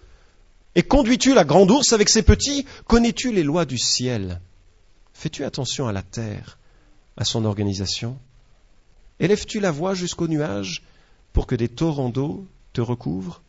[0.75, 2.65] Et conduis-tu la grande ours avec ses petits?
[2.86, 4.39] Connais-tu les lois du ciel?
[5.13, 6.60] Fais-tu attention à la terre,
[7.17, 8.17] à son organisation?
[9.19, 10.84] Élèves-tu la voix jusqu'aux nuages
[11.34, 13.41] pour que des torrents d'eau te recouvrent?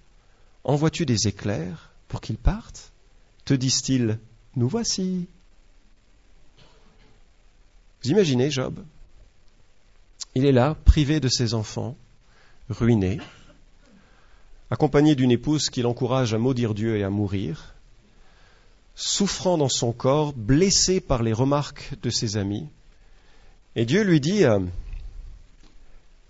[0.64, 2.90] Envoies-tu des éclairs pour qu'ils partent?
[3.44, 4.18] Te disent-ils
[4.57, 5.27] nous voici.
[8.03, 8.85] Vous imaginez Job?
[10.35, 11.97] Il est là, privé de ses enfants,
[12.69, 13.21] ruiné,
[14.71, 17.75] accompagné d'une épouse qui l'encourage à maudire Dieu et à mourir,
[18.95, 22.69] souffrant dans son corps, blessé par les remarques de ses amis.
[23.77, 24.61] Et Dieu lui dit euh,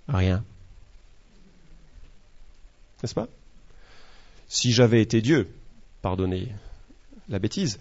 [0.08, 0.44] rien.
[3.02, 3.28] N'est-ce pas?
[4.48, 5.48] Si j'avais été Dieu,
[6.02, 6.52] pardonnez
[7.30, 7.78] la bêtise,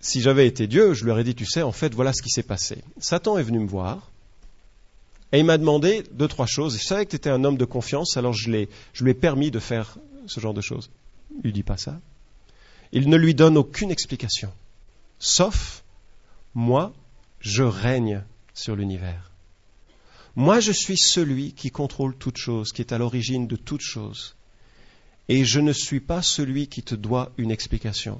[0.00, 2.30] si j'avais été Dieu, je lui aurais dit, tu sais, en fait, voilà ce qui
[2.30, 2.82] s'est passé.
[2.98, 4.10] Satan est venu me voir,
[5.32, 6.78] et il m'a demandé deux, trois choses.
[6.78, 9.50] Je savais que tu étais un homme de confiance, alors je, je lui ai permis
[9.50, 10.90] de faire ce genre de choses.
[11.36, 11.98] Il lui dit pas ça.
[12.92, 14.52] Il ne lui donne aucune explication.
[15.18, 15.82] Sauf,
[16.54, 16.92] moi,
[17.40, 19.30] je règne sur l'univers.
[20.36, 24.34] Moi, je suis celui qui contrôle toute chose, qui est à l'origine de toute chose.
[25.28, 28.18] Et je ne suis pas celui qui te doit une explication.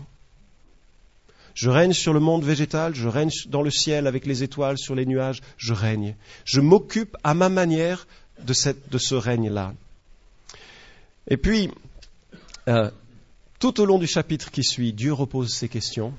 [1.55, 4.95] Je règne sur le monde végétal, je règne dans le ciel avec les étoiles, sur
[4.95, 6.17] les nuages, je règne.
[6.45, 8.07] Je m'occupe à ma manière
[8.41, 9.75] de, ce règne-là.
[11.29, 11.71] Et puis,
[12.69, 12.91] euh,
[13.59, 16.15] tout au long du chapitre qui suit, Dieu repose ces questions.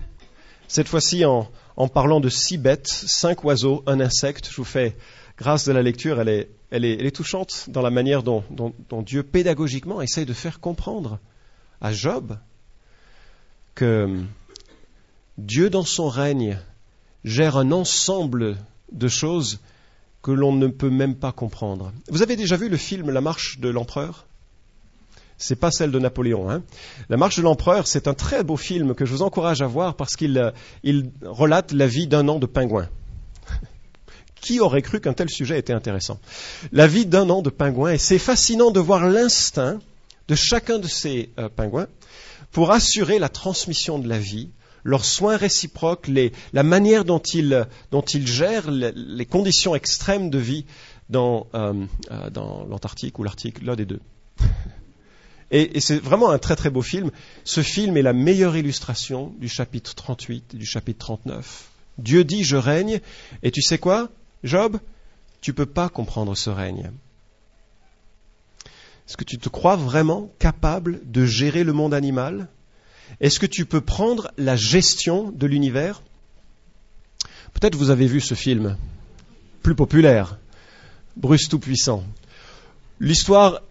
[0.67, 1.50] Cette fois-ci en,
[1.93, 4.50] parlant de six bêtes, cinq oiseaux, un insecte.
[4.50, 4.96] Je vous fais
[5.38, 6.30] grâce de la lecture, elle
[6.86, 11.19] est, touchante dans la manière dont, dont Dieu pédagogiquement essaye de faire comprendre
[11.82, 12.38] à Job
[13.76, 14.24] que
[15.38, 16.60] Dieu dans son règne
[17.24, 18.58] gère un ensemble
[18.91, 19.60] de choses
[20.22, 21.91] que l'on ne peut même pas comprendre.
[22.10, 24.26] Vous avez déjà vu le film La marche de l'empereur?
[25.38, 26.50] C'est pas celle de Napoléon.
[26.50, 26.63] Hein.
[27.10, 29.96] La marche de l'empereur, c'est un très beau film que je vous encourage à voir
[29.96, 30.52] parce qu'il euh,
[31.24, 32.88] relate la vie d'un an de pingouin.
[34.36, 36.19] Qui aurait cru qu'un tel sujet était intéressant?
[36.72, 39.80] La vie d'un an de pingouin, et c'est fascinant de voir l'instinct
[40.28, 41.88] de chacun de ces euh, pingouins
[42.52, 44.50] pour assurer la transmission de la vie
[44.84, 46.10] leurs soins réciproques,
[46.54, 47.67] la manière dont ils,
[48.26, 50.65] gèrent les, conditions extrêmes de vie
[51.10, 54.02] dans, euh, euh, dans l'Antarctique ou l'Arctique, l'un des deux.
[55.52, 57.12] Et c'est vraiment un très très beau film.
[57.43, 61.69] Ce film est la meilleure illustration du chapitre 38 et du chapitre 39.
[62.00, 63.02] Dieu dit je règne,
[63.43, 64.10] et tu sais quoi,
[64.43, 64.80] Job?
[65.41, 66.89] Tu ne peux pas comprendre ce règne.
[69.08, 72.48] Est-ce que tu te crois vraiment capable de gérer le monde animal?
[73.19, 76.01] Est-ce que tu peux prendre la gestion de l'univers?
[77.53, 78.77] Peut-être vous avez vu ce film,
[79.61, 80.37] plus populaire,
[81.15, 82.03] Bruce Tout-Puissant.
[82.99, 83.61] L'histoire,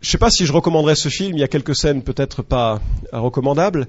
[0.00, 2.42] je ne sais pas si je recommanderais ce film, il y a quelques scènes peut-être
[2.42, 2.80] pas
[3.12, 3.88] recommandables,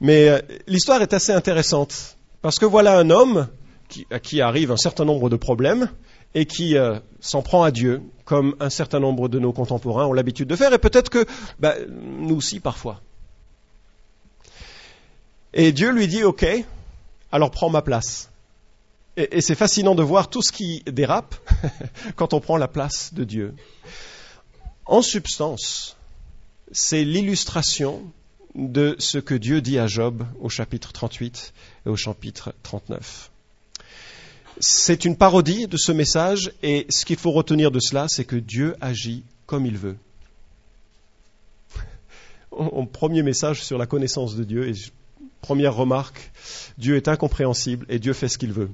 [0.00, 2.16] mais euh, l'histoire est assez intéressante.
[2.42, 3.48] Parce que voilà un homme
[4.10, 5.88] à qui arrive un certain nombre de problèmes
[6.34, 10.12] et qui euh, s'en prend à Dieu, comme un certain nombre de nos contemporains ont
[10.12, 11.24] l'habitude de faire, et peut-être que
[11.60, 13.00] bah, nous aussi parfois.
[15.56, 16.44] Et Dieu lui dit, OK,
[17.30, 18.28] alors prends ma place.
[19.16, 21.36] Et, c'est fascinant de voir tout ce qui dérape
[22.16, 23.54] quand on prend la place de Dieu.
[24.84, 25.96] En substance,
[26.72, 28.02] c'est l'illustration
[28.56, 31.52] de ce que Dieu dit à Job au chapitre 38
[31.86, 33.30] et au chapitre 39.
[34.58, 38.36] C'est une parodie de ce message et ce qu'il faut retenir de cela, c'est que
[38.36, 39.96] Dieu agit comme il veut.
[42.58, 44.68] Mon premier message sur la connaissance de Dieu,
[45.44, 46.32] Première remarque,
[46.78, 48.70] Dieu est incompréhensible et Dieu fait ce qu'il veut.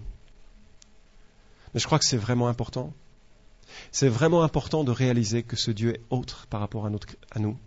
[1.74, 2.92] Mais je crois que c'est vraiment important.
[3.90, 6.90] C'est vraiment important de réaliser que ce Dieu est autre par rapport à,
[7.40, 7.59] nous.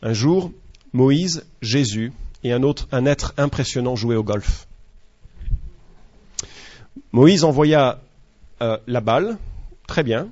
[0.00, 0.50] Un jour,
[0.94, 4.66] Moïse, Jésus et un autre, un être impressionnant jouaient au golf.
[7.12, 8.00] Moïse envoya
[8.62, 9.36] euh, la balle,
[9.86, 10.30] très bien,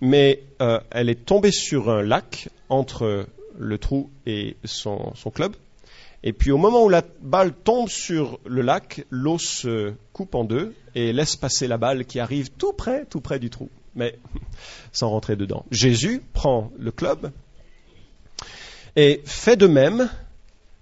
[0.00, 3.26] mais euh, elle est tombée sur un lac entre
[3.58, 5.54] le trou et son, club.
[6.22, 10.44] Et puis au moment où la balle tombe sur le lac, l'eau se coupe en
[10.44, 14.18] deux et laisse passer la balle qui arrive tout près, tout près du trou, mais
[14.92, 15.64] sans rentrer dedans.
[15.70, 17.32] Jésus prend le club
[18.96, 20.08] et fait de même.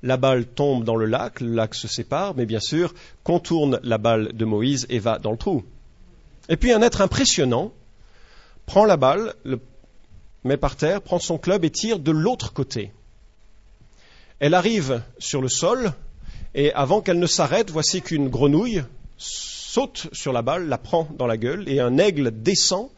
[0.03, 3.99] La balle tombe dans le lac, le lac se sépare, mais bien sûr contourne la
[3.99, 5.63] balle de Moïse et va dans le trou.
[6.49, 7.73] Et puis un être impressionnant
[8.67, 9.59] prend la balle, le
[10.44, 12.92] met par terre, prend son club et tire de l'autre côté.
[14.38, 15.92] Elle arrive sur le sol,
[16.55, 18.83] et avant qu'elle ne s'arrête, voici qu'une grenouille
[19.18, 22.88] saute sur la balle, la prend dans la gueule, et un aigle descend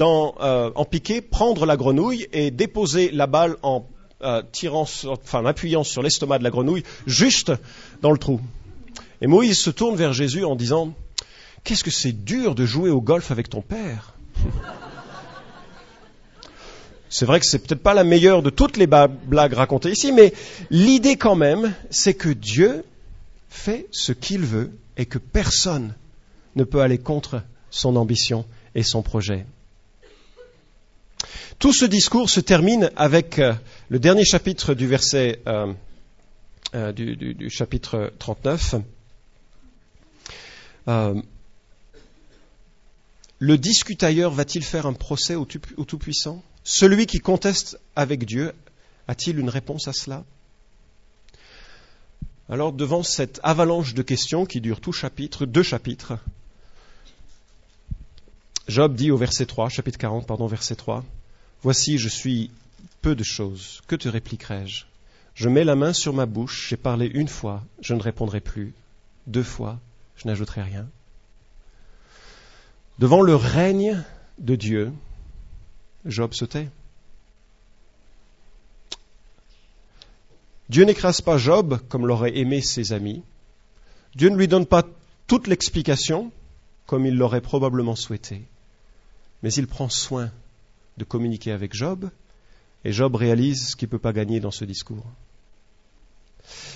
[0.00, 3.86] euh, en piqué, prendre la grenouille et déposer la balle en
[4.22, 7.52] euh, tirant, enfin, appuyant sur l'estomac de la grenouille, juste
[8.00, 8.40] dans le trou.
[9.20, 10.94] Et Moïse se tourne vers Jésus en disant
[11.64, 14.14] Qu'est-ce que c'est dur de jouer au golf avec ton père?
[17.08, 20.32] C'est vrai que c'est peut-être pas la meilleure de toutes les blagues racontées ici, mais
[20.70, 22.84] l'idée quand même, c'est que Dieu
[23.48, 25.94] fait ce qu'il veut et que personne
[26.56, 29.46] ne peut aller contre son ambition et son projet.
[31.58, 33.54] Tout ce discours se termine avec euh,
[33.88, 35.72] le dernier chapitre du verset euh,
[36.74, 38.74] euh, du, chapitre 39.
[40.88, 41.14] Euh,
[43.38, 46.42] le discutailleur va-t-il faire un procès au, au Tout-Puissant?
[46.68, 48.52] Celui qui conteste avec Dieu
[49.06, 50.24] a-t-il une réponse à cela?
[52.48, 56.18] Alors, devant cette avalanche de questions qui dure tout chapitre, deux chapitres,
[58.66, 61.04] Job dit au verset 3, chapitre 40, pardon, verset 3,
[61.62, 62.50] Voici, je suis
[63.00, 64.86] peu de choses, que te répliquerai-je?
[65.36, 68.74] Je mets la main sur ma bouche, j'ai parlé une fois, je ne répondrai plus,
[69.28, 69.78] deux fois,
[70.16, 70.88] je n'ajouterai rien.
[72.98, 74.02] Devant le règne
[74.38, 74.92] de Dieu,
[76.06, 76.44] Job se.
[80.68, 83.22] Dieu n'écrase pas Job comme l'auraient aimé ses amis.
[84.14, 84.84] Dieu ne lui donne pas
[85.26, 86.32] toute l'explication
[86.86, 88.42] comme il l'aurait probablement souhaité.
[89.42, 90.30] Mais il prend soin
[90.96, 92.08] de communiquer avec Job
[92.84, 95.04] et Job réalise ce qu'il ne peut pas gagner dans ce discours.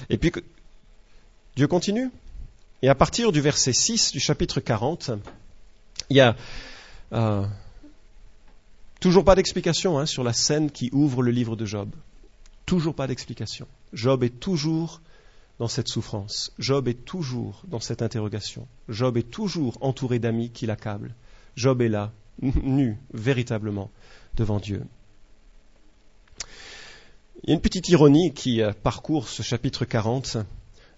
[0.08, 0.32] Et puis
[1.56, 2.10] Dieu continue.
[2.82, 5.10] Et à partir du verset 6 du chapitre 40,
[6.08, 6.36] il y a
[7.12, 7.46] euh,
[9.00, 11.90] toujours pas d'explication hein, sur la scène qui ouvre le livre de Job.
[12.66, 13.66] Toujours pas d'explication.
[13.92, 15.00] Job est toujours
[15.58, 16.52] dans cette souffrance.
[16.58, 18.68] Job est toujours dans cette interrogation.
[18.88, 21.14] Job est toujours entouré d'amis qui l'accablent.
[21.56, 23.90] Job est là, nu, véritablement,
[24.36, 24.84] devant Dieu.
[27.42, 30.36] Il y a une petite ironie qui euh, parcourt ce chapitre 40.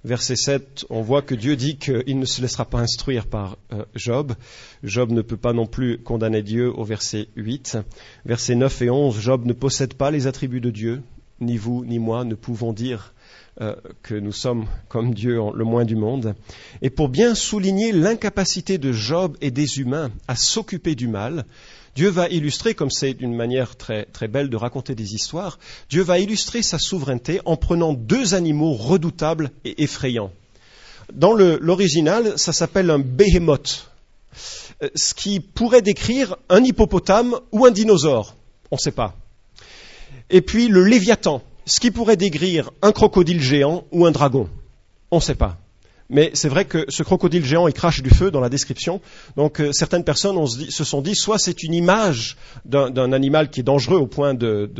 [0.04, 3.84] Verset 7, on voit que Dieu dit qu'il ne se laissera pas instruire par euh,
[3.94, 4.34] Job.
[4.82, 7.78] Job ne peut pas non plus condamner Dieu au verset 8.
[8.24, 11.02] Verset 9 et 11, Job ne possède pas les attributs de Dieu
[11.42, 13.12] ni vous ni moi ne pouvons dire
[13.60, 16.34] euh, que nous sommes comme Dieu le moins du monde.
[16.80, 21.44] Et pour bien souligner l'incapacité de Job et des humains à s'occuper du mal,
[21.94, 25.58] Dieu va illustrer, comme c'est une manière très, très belle de raconter des histoires,
[25.90, 30.32] Dieu va illustrer sa souveraineté en prenant deux animaux redoutables et effrayants.
[31.12, 33.90] Dans l'original, ça s'appelle un behemoth,
[34.82, 38.36] euh, ce qui pourrait décrire un hippopotame ou un dinosaure.
[38.70, 39.16] On ne sait pas
[40.32, 44.48] et puis le Léviathan, ce qui pourrait décrire un crocodile géant ou un dragon.
[45.10, 45.58] On ne sait pas.
[46.12, 49.00] Mais c'est vrai que ce crocodile géant, il crache du feu dans la description.
[49.36, 53.64] Donc euh, certaines personnes se, sont dit, soit c'est une image d'un animal qui est
[53.64, 54.70] dangereux au point de,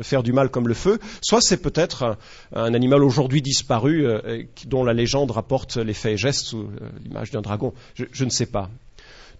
[0.00, 2.16] faire du mal comme le feu, soit c'est peut-être un,
[2.54, 6.88] un, animal aujourd'hui disparu euh, dont la légende rapporte les faits et gestes sous euh,
[7.04, 7.74] l'image d'un dragon.
[7.94, 8.70] Je ne sais pas.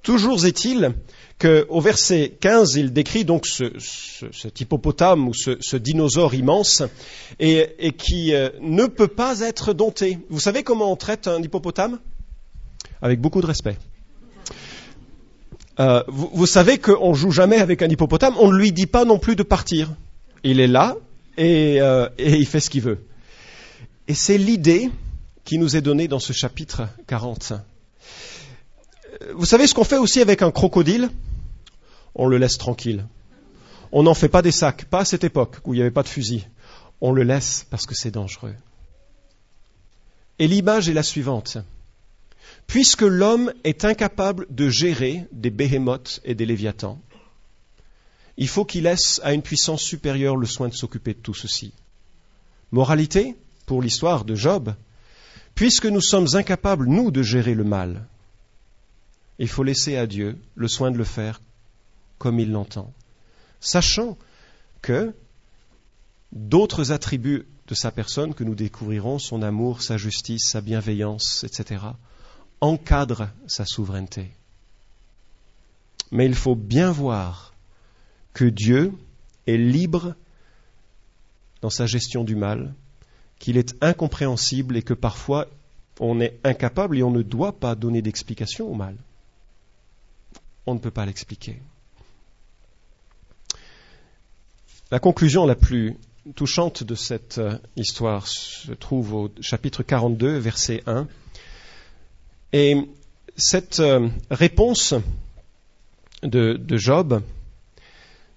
[0.02, 0.94] Toujours est-il
[1.38, 6.82] qu'au verset 15, il décrit donc ce, ce, cet hippopotame ou ce, dinosaure immense
[7.38, 10.18] et, qui euh, ne peut pas être dompté.
[10.30, 11.98] Vous savez comment on traite un hippopotame?
[13.00, 13.76] Avec beaucoup de respect.
[15.78, 19.20] Euh, vous, savez qu'on joue jamais avec un hippopotame, on ne lui dit pas non
[19.20, 19.92] plus de partir.
[20.42, 20.96] Il est là
[21.36, 23.04] et, euh, et il fait ce qu'il veut.
[24.08, 24.90] Et c'est l'idée
[25.44, 27.52] qui nous est donnée dans ce chapitre 40
[29.34, 31.10] vous savez ce qu'on fait aussi avec un crocodile?
[32.14, 33.06] On le laisse tranquille.
[33.92, 36.02] On n'en fait pas des sacs, pas à cette époque où il n'y avait pas
[36.02, 36.46] de fusil.
[37.00, 38.54] On le laisse parce que c'est dangereux.
[40.38, 41.58] Et l'image est la suivante.
[42.66, 47.00] Puisque l'homme est incapable de gérer des béhémoths et des léviathans,
[48.36, 51.72] il faut qu'il laisse à une puissance supérieure le soin de s'occuper de tout ceci.
[52.70, 54.74] Moralité, pour l'histoire de Job,
[55.54, 58.06] puisque nous sommes incapables, nous, de gérer le mal,
[59.38, 61.40] il faut laisser à Dieu le soin de le faire
[62.18, 62.92] comme il l'entend,
[63.60, 64.18] sachant
[64.82, 65.14] que
[66.32, 71.84] d'autres attributs de sa personne que nous découvrirons, son amour, sa justice, sa bienveillance, etc.,
[72.60, 74.30] encadrent sa souveraineté.
[76.10, 77.54] Mais il faut bien voir
[78.32, 78.92] que Dieu
[79.46, 80.14] est libre
[81.60, 82.74] dans sa gestion du mal,
[83.38, 85.46] qu'il est incompréhensible et que parfois
[86.00, 88.96] on est incapable et on ne doit pas donner d'explication au mal
[90.66, 91.60] on ne peut pas l'expliquer.
[94.90, 95.96] La conclusion la plus
[96.34, 101.06] touchante de cette euh, histoire se trouve au chapitre 42, verset 1.
[102.52, 102.76] Et
[103.36, 104.94] cette euh, réponse
[106.22, 107.22] de, Job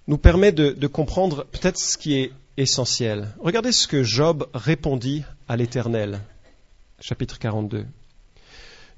[0.06, 3.28] nous permet de, de comprendre peut-être ce qui est essentiel.
[3.40, 6.20] Regardez ce que Job répondit à l'Éternel,
[7.00, 7.86] chapitre 42.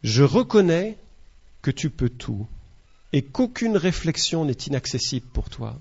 [0.02, 0.98] Je reconnais
[1.62, 2.46] que tu peux tout
[3.14, 5.76] et qu'aucune réflexion n'est inaccessible pour toi.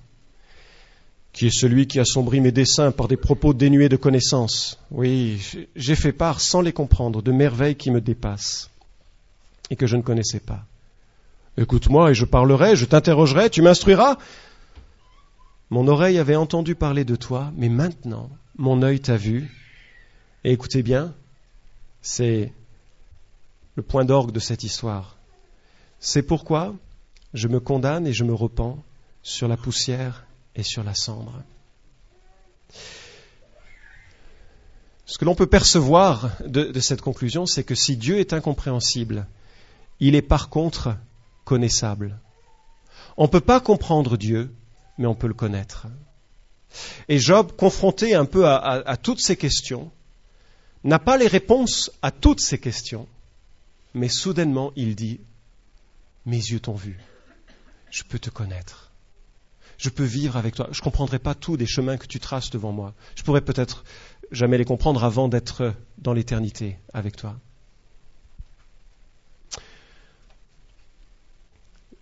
[1.31, 5.41] Qui est celui qui assombrit mes desseins par des propos dénués de connaissance Oui,
[5.75, 8.69] j'ai fait part, sans les comprendre, de merveilles qui me dépassent
[9.71, 10.63] et que je ne connaissais pas.
[11.57, 14.19] Écoute-moi et je parlerai, je t'interrogerai, tu m'instruiras.
[15.71, 19.51] Mon oreille avait entendu parler de toi, mais maintenant, mon œil t'a vu.
[20.43, 21.15] Et écoutez bien,
[22.03, 22.53] c'est
[23.75, 25.17] le point d'orgue de cette histoire.
[25.99, 26.75] C'est pourquoi
[27.33, 28.83] je me condamne et je me repens
[29.21, 31.41] sur la poussière et sur la cendre.
[35.05, 39.27] Ce que l'on peut percevoir de, cette conclusion, c'est que si Dieu est incompréhensible,
[39.99, 40.95] il est par contre
[41.45, 42.19] connaissable.
[43.17, 44.53] On ne peut pas comprendre Dieu,
[44.97, 45.87] mais on peut le connaître.
[47.09, 49.91] Et Job, confronté un peu à toutes ces questions,
[50.83, 53.07] n'a pas les réponses à toutes ces questions,
[53.93, 55.19] mais soudainement il dit,
[56.25, 56.97] mes yeux t'ont vu,
[57.93, 58.91] je peux te connaître,
[59.77, 62.49] je peux vivre avec toi, je ne comprendrai pas tous des chemins que tu traces
[62.49, 63.86] devant moi, je pourrais peut-être
[64.32, 67.38] jamais les comprendre avant d'être dans l'éternité avec toi.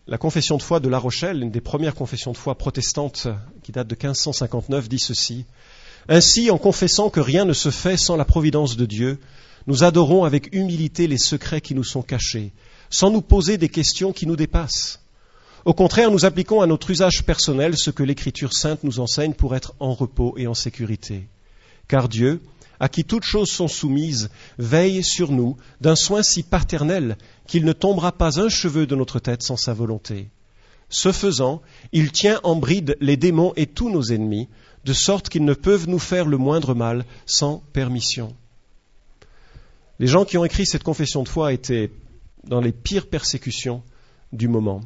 [0.08, 3.28] La confession de foi de La Rochelle, une des premières confessions de foi protestantes
[3.62, 5.46] qui date de 1559, dit ceci.
[6.10, 9.20] Ainsi, en confessant que rien ne se fait sans la providence de Dieu,
[9.68, 12.52] nous adorons avec humilité les secrets qui nous sont cachés,
[12.90, 15.02] sans nous poser des questions qui nous dépassent.
[15.64, 19.56] Au contraire, nous appliquons à notre usage personnel ce que l'Écriture sainte nous enseigne pour
[19.56, 21.28] être en repos et en sécurité.
[21.88, 22.42] Car Dieu,
[22.80, 27.74] à qui toutes choses sont soumises, veille sur nous d'un soin si paternel qu'il ne
[27.74, 30.30] tombera pas un cheveu de notre tête sans sa volonté.
[30.90, 34.50] Ce faisant, il tient en bride les démons et tous nos ennemis,
[34.84, 38.36] de sorte qu'ils ne peuvent nous faire le moindre mal sans permission.
[40.00, 41.92] Les gens qui ont écrit cette confession de foi étaient
[42.46, 43.84] dans les pires persécutions
[44.34, 44.82] du moment.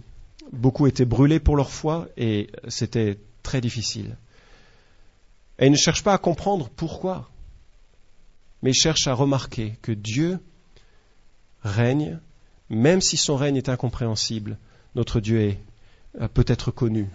[0.52, 4.18] Beaucoup étaient brûlés pour leur foi et c'était très difficile.
[5.60, 7.30] Et ils ne cherchent pas à comprendre pourquoi,
[8.62, 10.40] mais ils cherchent à remarquer que Dieu
[11.64, 12.20] règne,
[12.70, 14.58] même si son règne est incompréhensible,
[14.96, 15.60] notre Dieu est
[16.22, 17.10] euh, peut-être connu.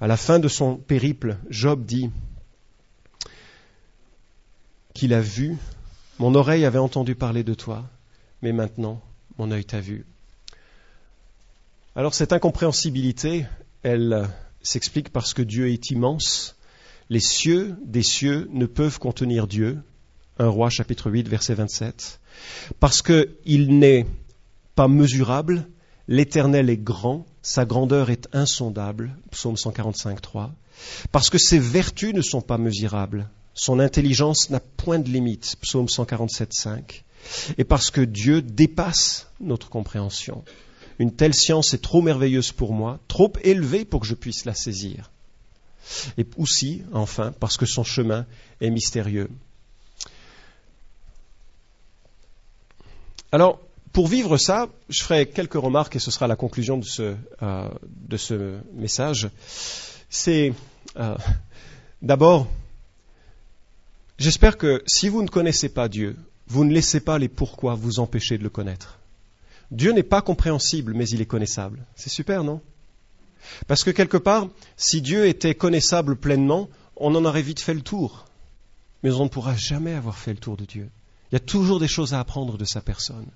[0.00, 2.10] À la fin de son périple, Job dit
[4.92, 5.56] qu'il a vu,
[6.18, 7.84] mon oreille avait entendu parler de toi,
[8.42, 9.00] mais maintenant
[9.38, 10.06] mon œil t'a vu.
[11.96, 13.46] Alors cette incompréhensibilité,
[13.84, 14.28] elle
[14.62, 16.56] s'explique parce que Dieu est immense.
[17.08, 19.80] Les cieux des cieux ne peuvent contenir Dieu.
[20.40, 22.18] Un roi chapitre 8 verset 27.
[22.80, 24.06] Parce qu'il n'est
[24.74, 25.68] pas mesurable,
[26.08, 29.16] l'éternel est grand, sa grandeur est insondable.
[29.30, 30.52] Psaume 145, 3.
[31.12, 35.54] Parce que ses vertus ne sont pas mesurables, son intelligence n'a point de limite.
[35.60, 37.04] Psaume 147, 5.
[37.56, 40.42] Et parce que Dieu dépasse notre compréhension.
[40.98, 44.54] Une telle science est trop merveilleuse pour moi, trop élevée pour que je puisse la
[44.54, 45.10] saisir.
[46.16, 48.26] Et aussi, enfin, parce que son chemin
[48.60, 49.28] est mystérieux.
[53.32, 53.60] Alors,
[53.92, 58.60] pour vivre ça, je ferai quelques remarques et ce sera la conclusion de ce, euh,
[58.72, 59.28] message.
[60.10, 60.52] C'est
[60.96, 61.16] euh,
[62.02, 62.48] d'abord,
[64.18, 67.98] j'espère que si vous ne connaissez pas Dieu, vous ne laissez pas les pourquoi vous
[67.98, 68.98] empêcher de le connaître.
[69.70, 71.84] Dieu n'est pas compréhensible, mais il est connaissable.
[71.96, 72.60] C'est super, non?
[73.66, 77.82] Parce que quelque part, si Dieu était connaissable pleinement, on en aurait vite fait le
[77.82, 78.26] tour.
[79.02, 80.88] Mais on ne pourra jamais avoir fait le tour de Dieu.
[81.30, 83.26] Il y a toujours des choses à apprendre de sa personne.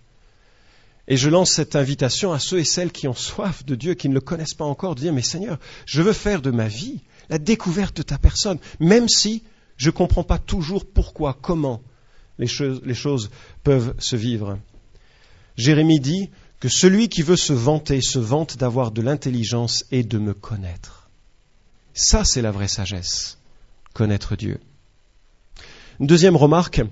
[1.09, 4.09] Et je lance cette invitation à ceux et celles qui ont soif de Dieu, qui
[4.09, 7.01] ne le connaissent pas encore, de dire, mais Seigneur, je veux faire de ma vie
[7.31, 9.43] la découverte de ta personne, même si
[9.77, 11.83] je ne comprends pas toujours pourquoi, comment
[12.38, 13.31] les choses,
[13.64, 14.59] peuvent se vivre.
[15.59, 20.18] Jérémie dit que celui qui veut se vanter se vante d'avoir de l'intelligence et de
[20.18, 21.11] me connaître.
[21.94, 23.38] Ça, c'est la vraie sagesse,
[23.92, 24.61] connaître Dieu.
[25.99, 26.83] Deuxième remarque,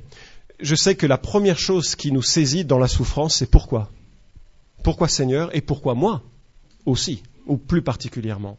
[0.59, 3.88] je sais que la première chose qui nous saisit dans la souffrance, c'est pourquoi?
[4.83, 6.22] Pourquoi Seigneur et pourquoi moi
[6.87, 8.59] aussi, ou plus particulièrement?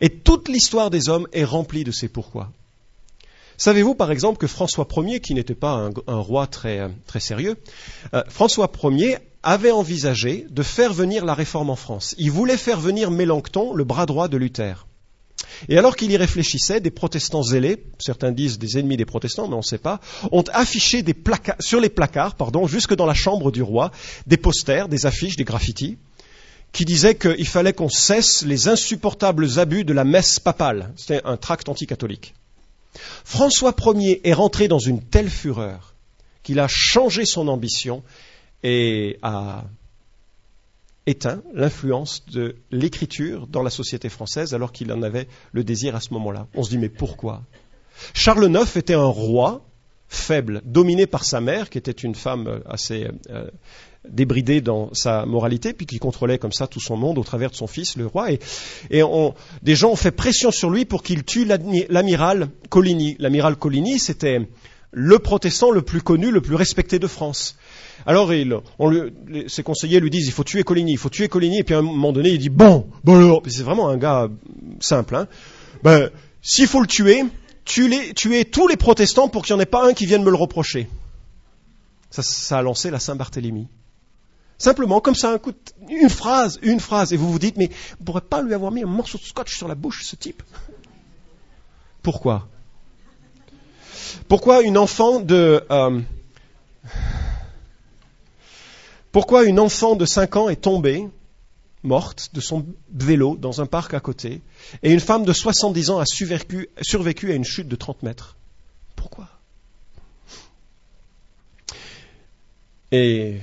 [0.00, 2.52] Et toute l'histoire des hommes est remplie de ces pourquoi.
[3.60, 7.58] Savez-vous par exemple que François Ier, qui n'était pas un, roi très, très sérieux,
[8.14, 12.14] euh, François Ier avait envisagé de faire venir la réforme en France.
[12.16, 14.86] Il voulait faire venir Mélenchon, le bras droit de Luther.
[15.68, 19.56] Et alors qu'il y réfléchissait, des protestants zélés, certains disent des ennemis des protestants, mais
[19.56, 20.00] on ne sait pas,
[20.32, 23.90] ont affiché des placards, sur les placards, pardon, jusque dans la chambre du roi,
[24.26, 25.98] des posters, des affiches, des graffitis,
[26.72, 30.94] qui disaient qu'il fallait qu'on cesse les insupportables abus de la messe papale.
[30.96, 32.32] C'était un tract anticatholique.
[33.24, 35.94] François Ier est rentré dans une telle fureur
[36.42, 38.02] qu'il a changé son ambition
[38.62, 39.64] et a
[41.06, 46.00] éteint l'influence de l'écriture dans la société française alors qu'il en avait le désir à
[46.00, 46.46] ce moment-là.
[46.54, 47.42] On se dit mais pourquoi?
[48.14, 49.64] Charles IX était un roi
[50.10, 53.48] faible, dominé par sa mère, qui était une femme assez euh,
[54.08, 57.54] débridée dans sa moralité, puis qui contrôlait comme ça tout son monde au travers de
[57.54, 58.32] son fils, le roi.
[58.32, 58.40] Et,
[58.90, 61.46] et on, des gens ont fait pression sur lui pour qu'il tue
[61.88, 63.16] l'amiral Coligny.
[63.20, 64.48] L'amiral Coligny, c'était
[64.90, 67.56] le protestant le plus connu, le plus respecté de France.
[68.04, 69.10] Alors il, on
[69.46, 71.78] ses conseillers lui disent il faut tuer Coligny, il faut tuer Coligny, et puis à
[71.78, 74.28] un moment donné il dit bon, bon c'est vraiment un gars
[74.80, 75.14] simple.
[75.14, 75.28] Hein.
[75.84, 76.10] Ben,
[76.42, 77.22] s'il faut le tuer,
[77.70, 80.30] tuez, tuez tous les protestants pour qu'il n'y en ait pas un qui vienne me
[80.30, 80.88] le reprocher.
[82.10, 83.68] Ça, a lancé la Saint-Barthélemy.
[84.58, 85.38] Simplement, comme ça, un
[85.88, 88.72] une phrase, une phrase, et vous vous dites, mais vous ne pourrez pas lui avoir
[88.72, 90.42] mis un morceau de scotch sur la bouche, ce type?
[92.02, 92.48] Pourquoi?
[94.28, 95.64] Pourquoi une enfant de...
[95.70, 96.00] Euh,
[99.12, 101.08] pourquoi une enfant de 5 ans est tombée,
[101.82, 104.42] morte, de son vélo dans un parc à côté,
[104.82, 108.36] et une femme de 70 ans a survécu, à une chute de 30 mètres
[108.96, 109.28] Pourquoi?
[112.92, 113.40] Et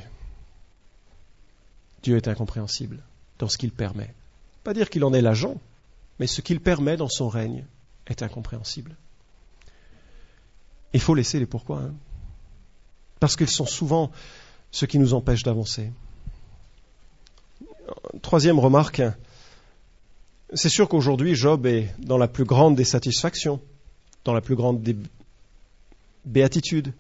[2.03, 3.01] Dieu est incompréhensible
[3.39, 4.13] dans ce qu'il permet.
[4.63, 5.55] Pas dire qu'il en est l'agent,
[6.19, 7.65] mais ce qu'il permet dans son règne
[8.07, 8.95] est incompréhensible.
[10.93, 11.93] Il faut laisser les pourquoi, hein.
[13.19, 14.11] parce qu'ils sont souvent
[14.71, 15.91] ce qui nous empêche d'avancer.
[18.21, 19.01] Troisième remarque,
[20.53, 23.61] c'est sûr qu'aujourd'hui Job est dans la plus grande des satisfactions,
[24.23, 24.95] dans la plus grande des
[26.25, 26.93] béatitudes,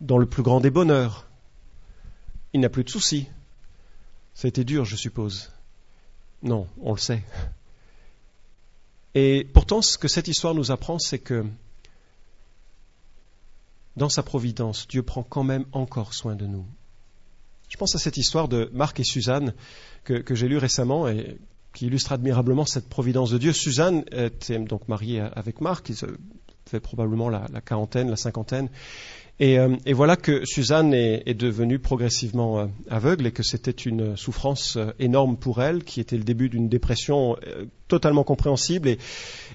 [0.00, 1.26] dans le plus grand des bonheurs.
[2.52, 3.28] Il n'a plus de soucis.
[4.34, 5.50] Ça a été dur, je suppose.
[6.42, 7.24] Non, on le sait.
[9.14, 11.44] Et pourtant, ce que cette histoire nous apprend, c'est que
[13.96, 16.64] dans sa providence, Dieu prend quand même encore soin de nous.
[17.68, 19.54] Je pense à cette histoire de Marc et Suzanne
[20.04, 21.38] que, j'ai lue récemment et
[21.74, 23.52] qui illustre admirablement cette providence de Dieu.
[23.52, 28.70] Suzanne était donc mariée avec Marc, ils avaient probablement la, quarantaine, la cinquantaine,
[29.40, 34.76] euh, et, voilà que Suzanne est, devenue progressivement euh, aveugle et que c'était une souffrance
[34.76, 37.36] euh, énorme pour elle, qui était le début d'une dépression
[37.88, 38.96] totalement compréhensible.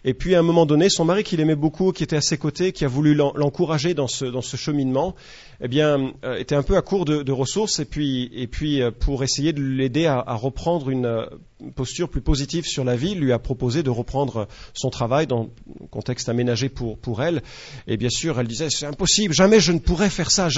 [0.03, 2.37] Et, puis à un moment donné, son mari, qui l'aimait beaucoup, qui était à ses
[2.37, 5.15] côtés, qui a voulu l'encourager dans ce, cheminement,
[5.61, 7.79] eh bien, était un peu à court de, ressources.
[7.79, 11.25] Et puis, et puis pour essayer de l'aider à, reprendre une
[11.71, 15.49] posture plus positive sur la vie, lui a proposé de reprendre son travail dans
[15.81, 17.41] un contexte aménagé pour, pour elle.
[17.87, 20.49] Et bien sûr, elle disait, c'est impossible, jamais je ne pourrais faire ça.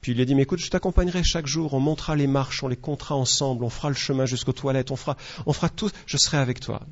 [0.00, 2.62] Puis il lui a dit, mais écoute, je t'accompagnerai chaque jour, on montera les marches,
[2.62, 5.16] on les comptera ensemble, on fera le chemin jusqu'aux toilettes, on fera,
[5.46, 6.85] on fera tout, je serai avec toi.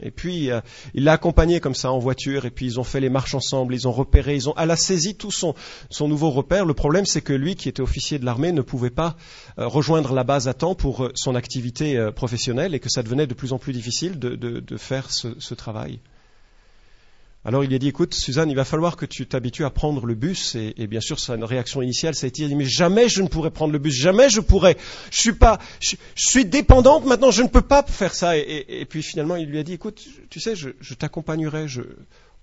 [0.00, 0.60] Et puis, euh,
[0.94, 3.74] il l'a accompagné comme ça en voiture, et puis ils ont fait les marches ensemble,
[3.74, 5.54] ils ont repéré, ils ont, elle a saisi tout son,
[5.90, 6.64] son nouveau repère.
[6.64, 9.16] Le problème, c'est que lui, qui était officier de l'armée, ne pouvait pas
[9.58, 13.26] euh, rejoindre la base à temps pour euh, son activité professionnelle, et que ça devenait
[13.26, 16.00] de plus en plus difficile de, de, faire ce travail.
[17.44, 20.06] Alors il lui a dit, écoute, Suzanne, il va falloir que tu t'habitues à prendre
[20.06, 20.54] le bus.
[20.54, 23.72] Et, bien sûr, sa réaction initiale, ça a été, mais jamais je ne pourrais prendre
[23.72, 24.76] le bus, jamais je pourrais.
[25.10, 28.36] Je suis pas, je, suis dépendante maintenant, je ne peux pas faire ça.
[28.36, 31.66] Et, puis finalement, il lui a dit, écoute, tu sais, je, t'accompagnerai,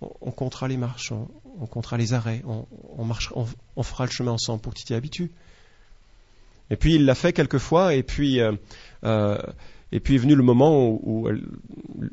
[0.02, 3.46] on, comptera les marches, on, comptera les arrêts, on, marchera,
[3.78, 5.32] on, fera le chemin ensemble pour que tu t'y habitues.
[6.72, 8.52] Et puis il l'a fait quelques fois, et puis euh,
[9.04, 9.38] euh,
[9.92, 11.28] et puis est venu le moment où,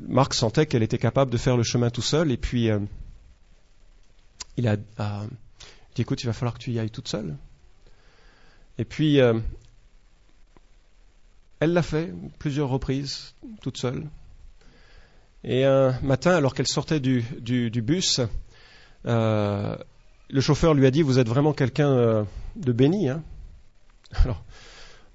[0.07, 2.31] Marc sentait qu'elle était capable de faire le chemin tout seul.
[2.31, 2.79] Et puis euh,
[4.57, 7.35] il a, dit écoute, il va falloir que tu y ailles toute seule.
[8.79, 9.39] Et puis euh,
[11.59, 14.07] elle l'a fait plusieurs reprises, toute seule.
[15.43, 17.21] Et un matin, alors qu'elle sortait du,
[17.81, 18.21] bus,
[19.05, 19.75] euh,
[20.29, 22.25] le chauffeur lui a dit Vous êtes vraiment quelqu'un
[22.55, 23.09] de béni.
[23.09, 23.23] Hein
[24.23, 24.43] alors,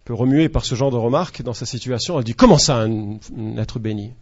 [0.04, 3.18] peu remuée par ce genre de remarques dans sa situation, elle dit Comment ça, un,
[3.56, 4.12] être béni?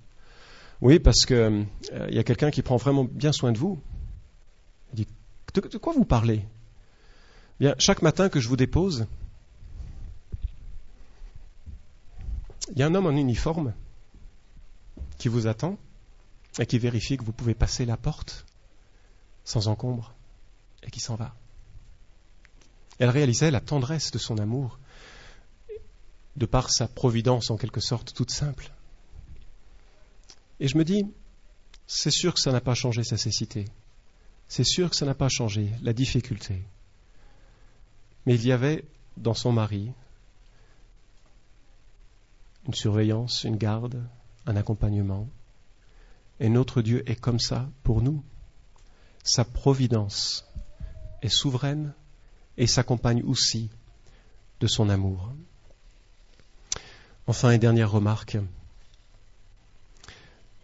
[0.81, 1.65] Oui, parce qu'il euh,
[2.11, 3.79] y a quelqu'un qui prend vraiment bien soin de vous.
[4.91, 5.09] Elle dit
[5.55, 6.43] De, quoi vous parlez?
[7.59, 9.07] Bien, chaque matin que je vous dépose,
[12.73, 13.75] il y a un homme en uniforme
[15.19, 15.77] qui vous attend
[16.59, 18.47] et qui vérifie que vous pouvez passer la porte
[19.45, 20.15] sans encombre
[20.83, 21.35] et qui s'en va.
[22.99, 24.79] Elle réalisait la tendresse de son amour
[26.37, 28.73] de par sa providence en quelque sorte toute simple.
[30.61, 31.07] Et je me dis,
[31.87, 33.67] c'est sûr que ça n'a pas changé sa cécité,
[34.49, 36.63] c'est sûr que ça n'a pas changé la difficulté.
[38.27, 38.85] Mais il y avait
[39.17, 39.93] dans son mari
[42.67, 44.05] une surveillance, une garde,
[44.47, 45.29] un accompagnement.
[46.39, 48.23] Et notre Dieu est comme ça pour nous.
[49.25, 50.47] Sa providence
[51.23, 51.95] est souveraine
[52.57, 53.71] et s'accompagne aussi
[54.61, 55.33] de son amour.
[57.31, 58.39] Enfin, une dernière remarque.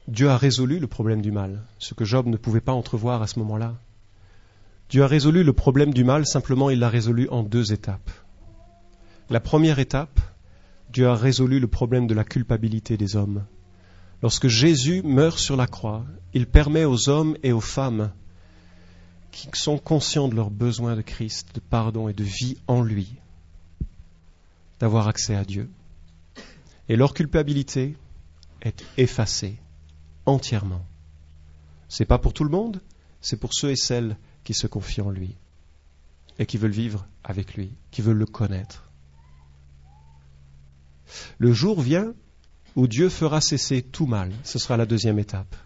[0.08, 3.28] Dieu a résolu le problème du mal, ce que Job ne pouvait pas entrevoir à
[3.28, 3.76] ce moment-là.
[4.90, 8.10] Dieu a résolu le problème du mal, simplement il l'a résolu en deux étapes.
[9.30, 10.18] La première étape,
[10.92, 13.44] Dieu a résolu le problème de la culpabilité des hommes.
[14.20, 16.04] Lorsque Jésus meurt sur la croix,
[16.34, 18.10] il permet aux hommes et aux femmes
[19.30, 23.14] qui sont conscients de leurs besoins de Christ, de pardon et de vie en lui,
[24.80, 25.70] d'avoir accès à Dieu.
[26.88, 27.96] Et leur culpabilité
[28.62, 29.58] est effacée
[30.24, 30.84] entièrement.
[31.88, 32.80] C'est pas pour tout le monde,
[33.20, 35.36] c'est pour ceux et celles qui se confient en lui
[36.38, 38.90] et qui veulent vivre avec lui, qui veulent le connaître.
[41.38, 42.14] Le jour vient
[42.74, 44.32] où Dieu fera cesser tout mal.
[44.44, 45.56] Ce sera la deuxième étape.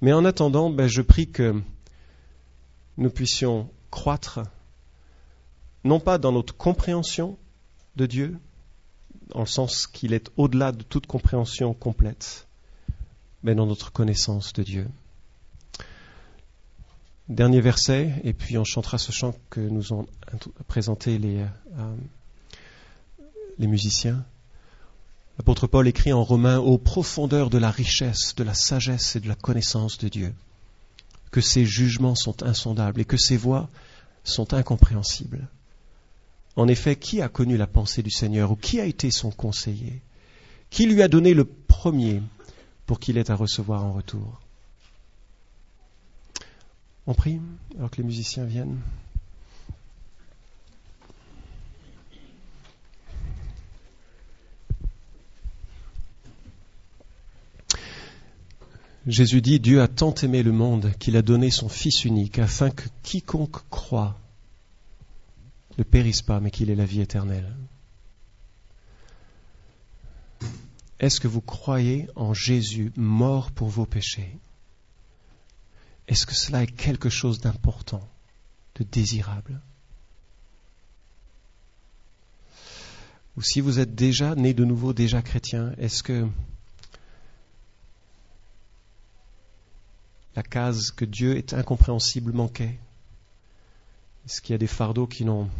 [0.00, 1.60] Mais en attendant, ben, je prie que
[2.96, 4.40] nous puissions croître,
[5.82, 7.38] non pas dans notre compréhension
[7.96, 8.38] de Dieu,
[9.30, 12.46] dans le sens qu'il est au-delà de toute compréhension complète,
[13.42, 14.88] mais dans notre connaissance de Dieu.
[17.28, 20.06] Dernier verset, et puis on chantera ce chant que nous ont
[20.68, 21.38] présenté les,
[21.78, 21.96] euh,
[23.58, 24.24] musiciens.
[25.38, 29.28] L'apôtre Paul écrit en Romains aux profondeurs de la richesse, de la sagesse et de
[29.28, 30.34] la connaissance de Dieu,
[31.30, 33.68] que ses jugements sont insondables et que ses voies
[34.22, 35.48] sont incompréhensibles.
[36.56, 40.02] En effet, qui a connu la pensée du Seigneur ou qui a été son conseiller?
[40.70, 42.22] Qui lui a donné le premier
[42.86, 44.40] pour qu'il ait à recevoir en retour?
[47.06, 47.40] On prie
[47.76, 48.78] alors que les musiciens viennent.
[59.06, 62.70] Jésus dit, Dieu a tant aimé le monde qu'il a donné son Fils unique afin
[62.70, 64.18] que quiconque croit
[65.78, 67.56] ne périsse pas, mais qu'il ait la vie éternelle.
[71.00, 74.38] Est-ce que vous croyez en Jésus mort pour vos péchés?
[76.06, 78.08] Est-ce que cela est quelque chose d'important,
[78.76, 79.60] de désirable?
[83.36, 86.28] Ou si vous êtes déjà né de nouveau, déjà chrétien, est-ce que
[90.36, 92.78] la case que Dieu est incompréhensible manquait
[94.26, 95.50] Est-ce qu'il y a des fardeaux qui, ont,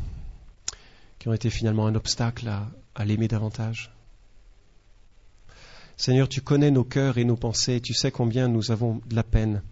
[1.19, 3.93] qui ont été finalement un obstacle à, l'aimer davantage?
[5.97, 9.23] Seigneur, tu connais nos cœurs et nos pensées, tu sais combien nous avons de la
[9.23, 9.62] peine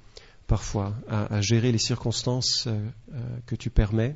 [0.47, 4.15] parfois à, gérer les circonstances euh, euh, que tu permets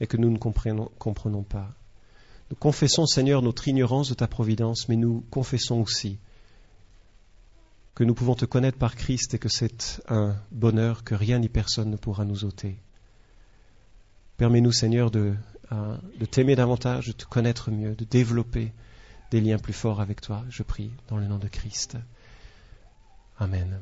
[0.00, 1.72] et que nous ne comprenons pas.
[2.50, 6.18] Nous confessons, Seigneur, notre ignorance de ta providence, mais nous confessons aussi
[7.94, 11.48] que nous pouvons te connaître par Christ et que c'est un bonheur que rien ni
[11.48, 12.76] personne ne pourra nous ôter.
[14.40, 15.34] Permets-nous, Seigneur, de,
[15.70, 18.72] euh, de t'aimer davantage, de te connaître mieux, de développer
[19.30, 21.98] des liens plus forts avec toi, je prie, dans le nom de Christ.
[23.38, 23.78] Amen.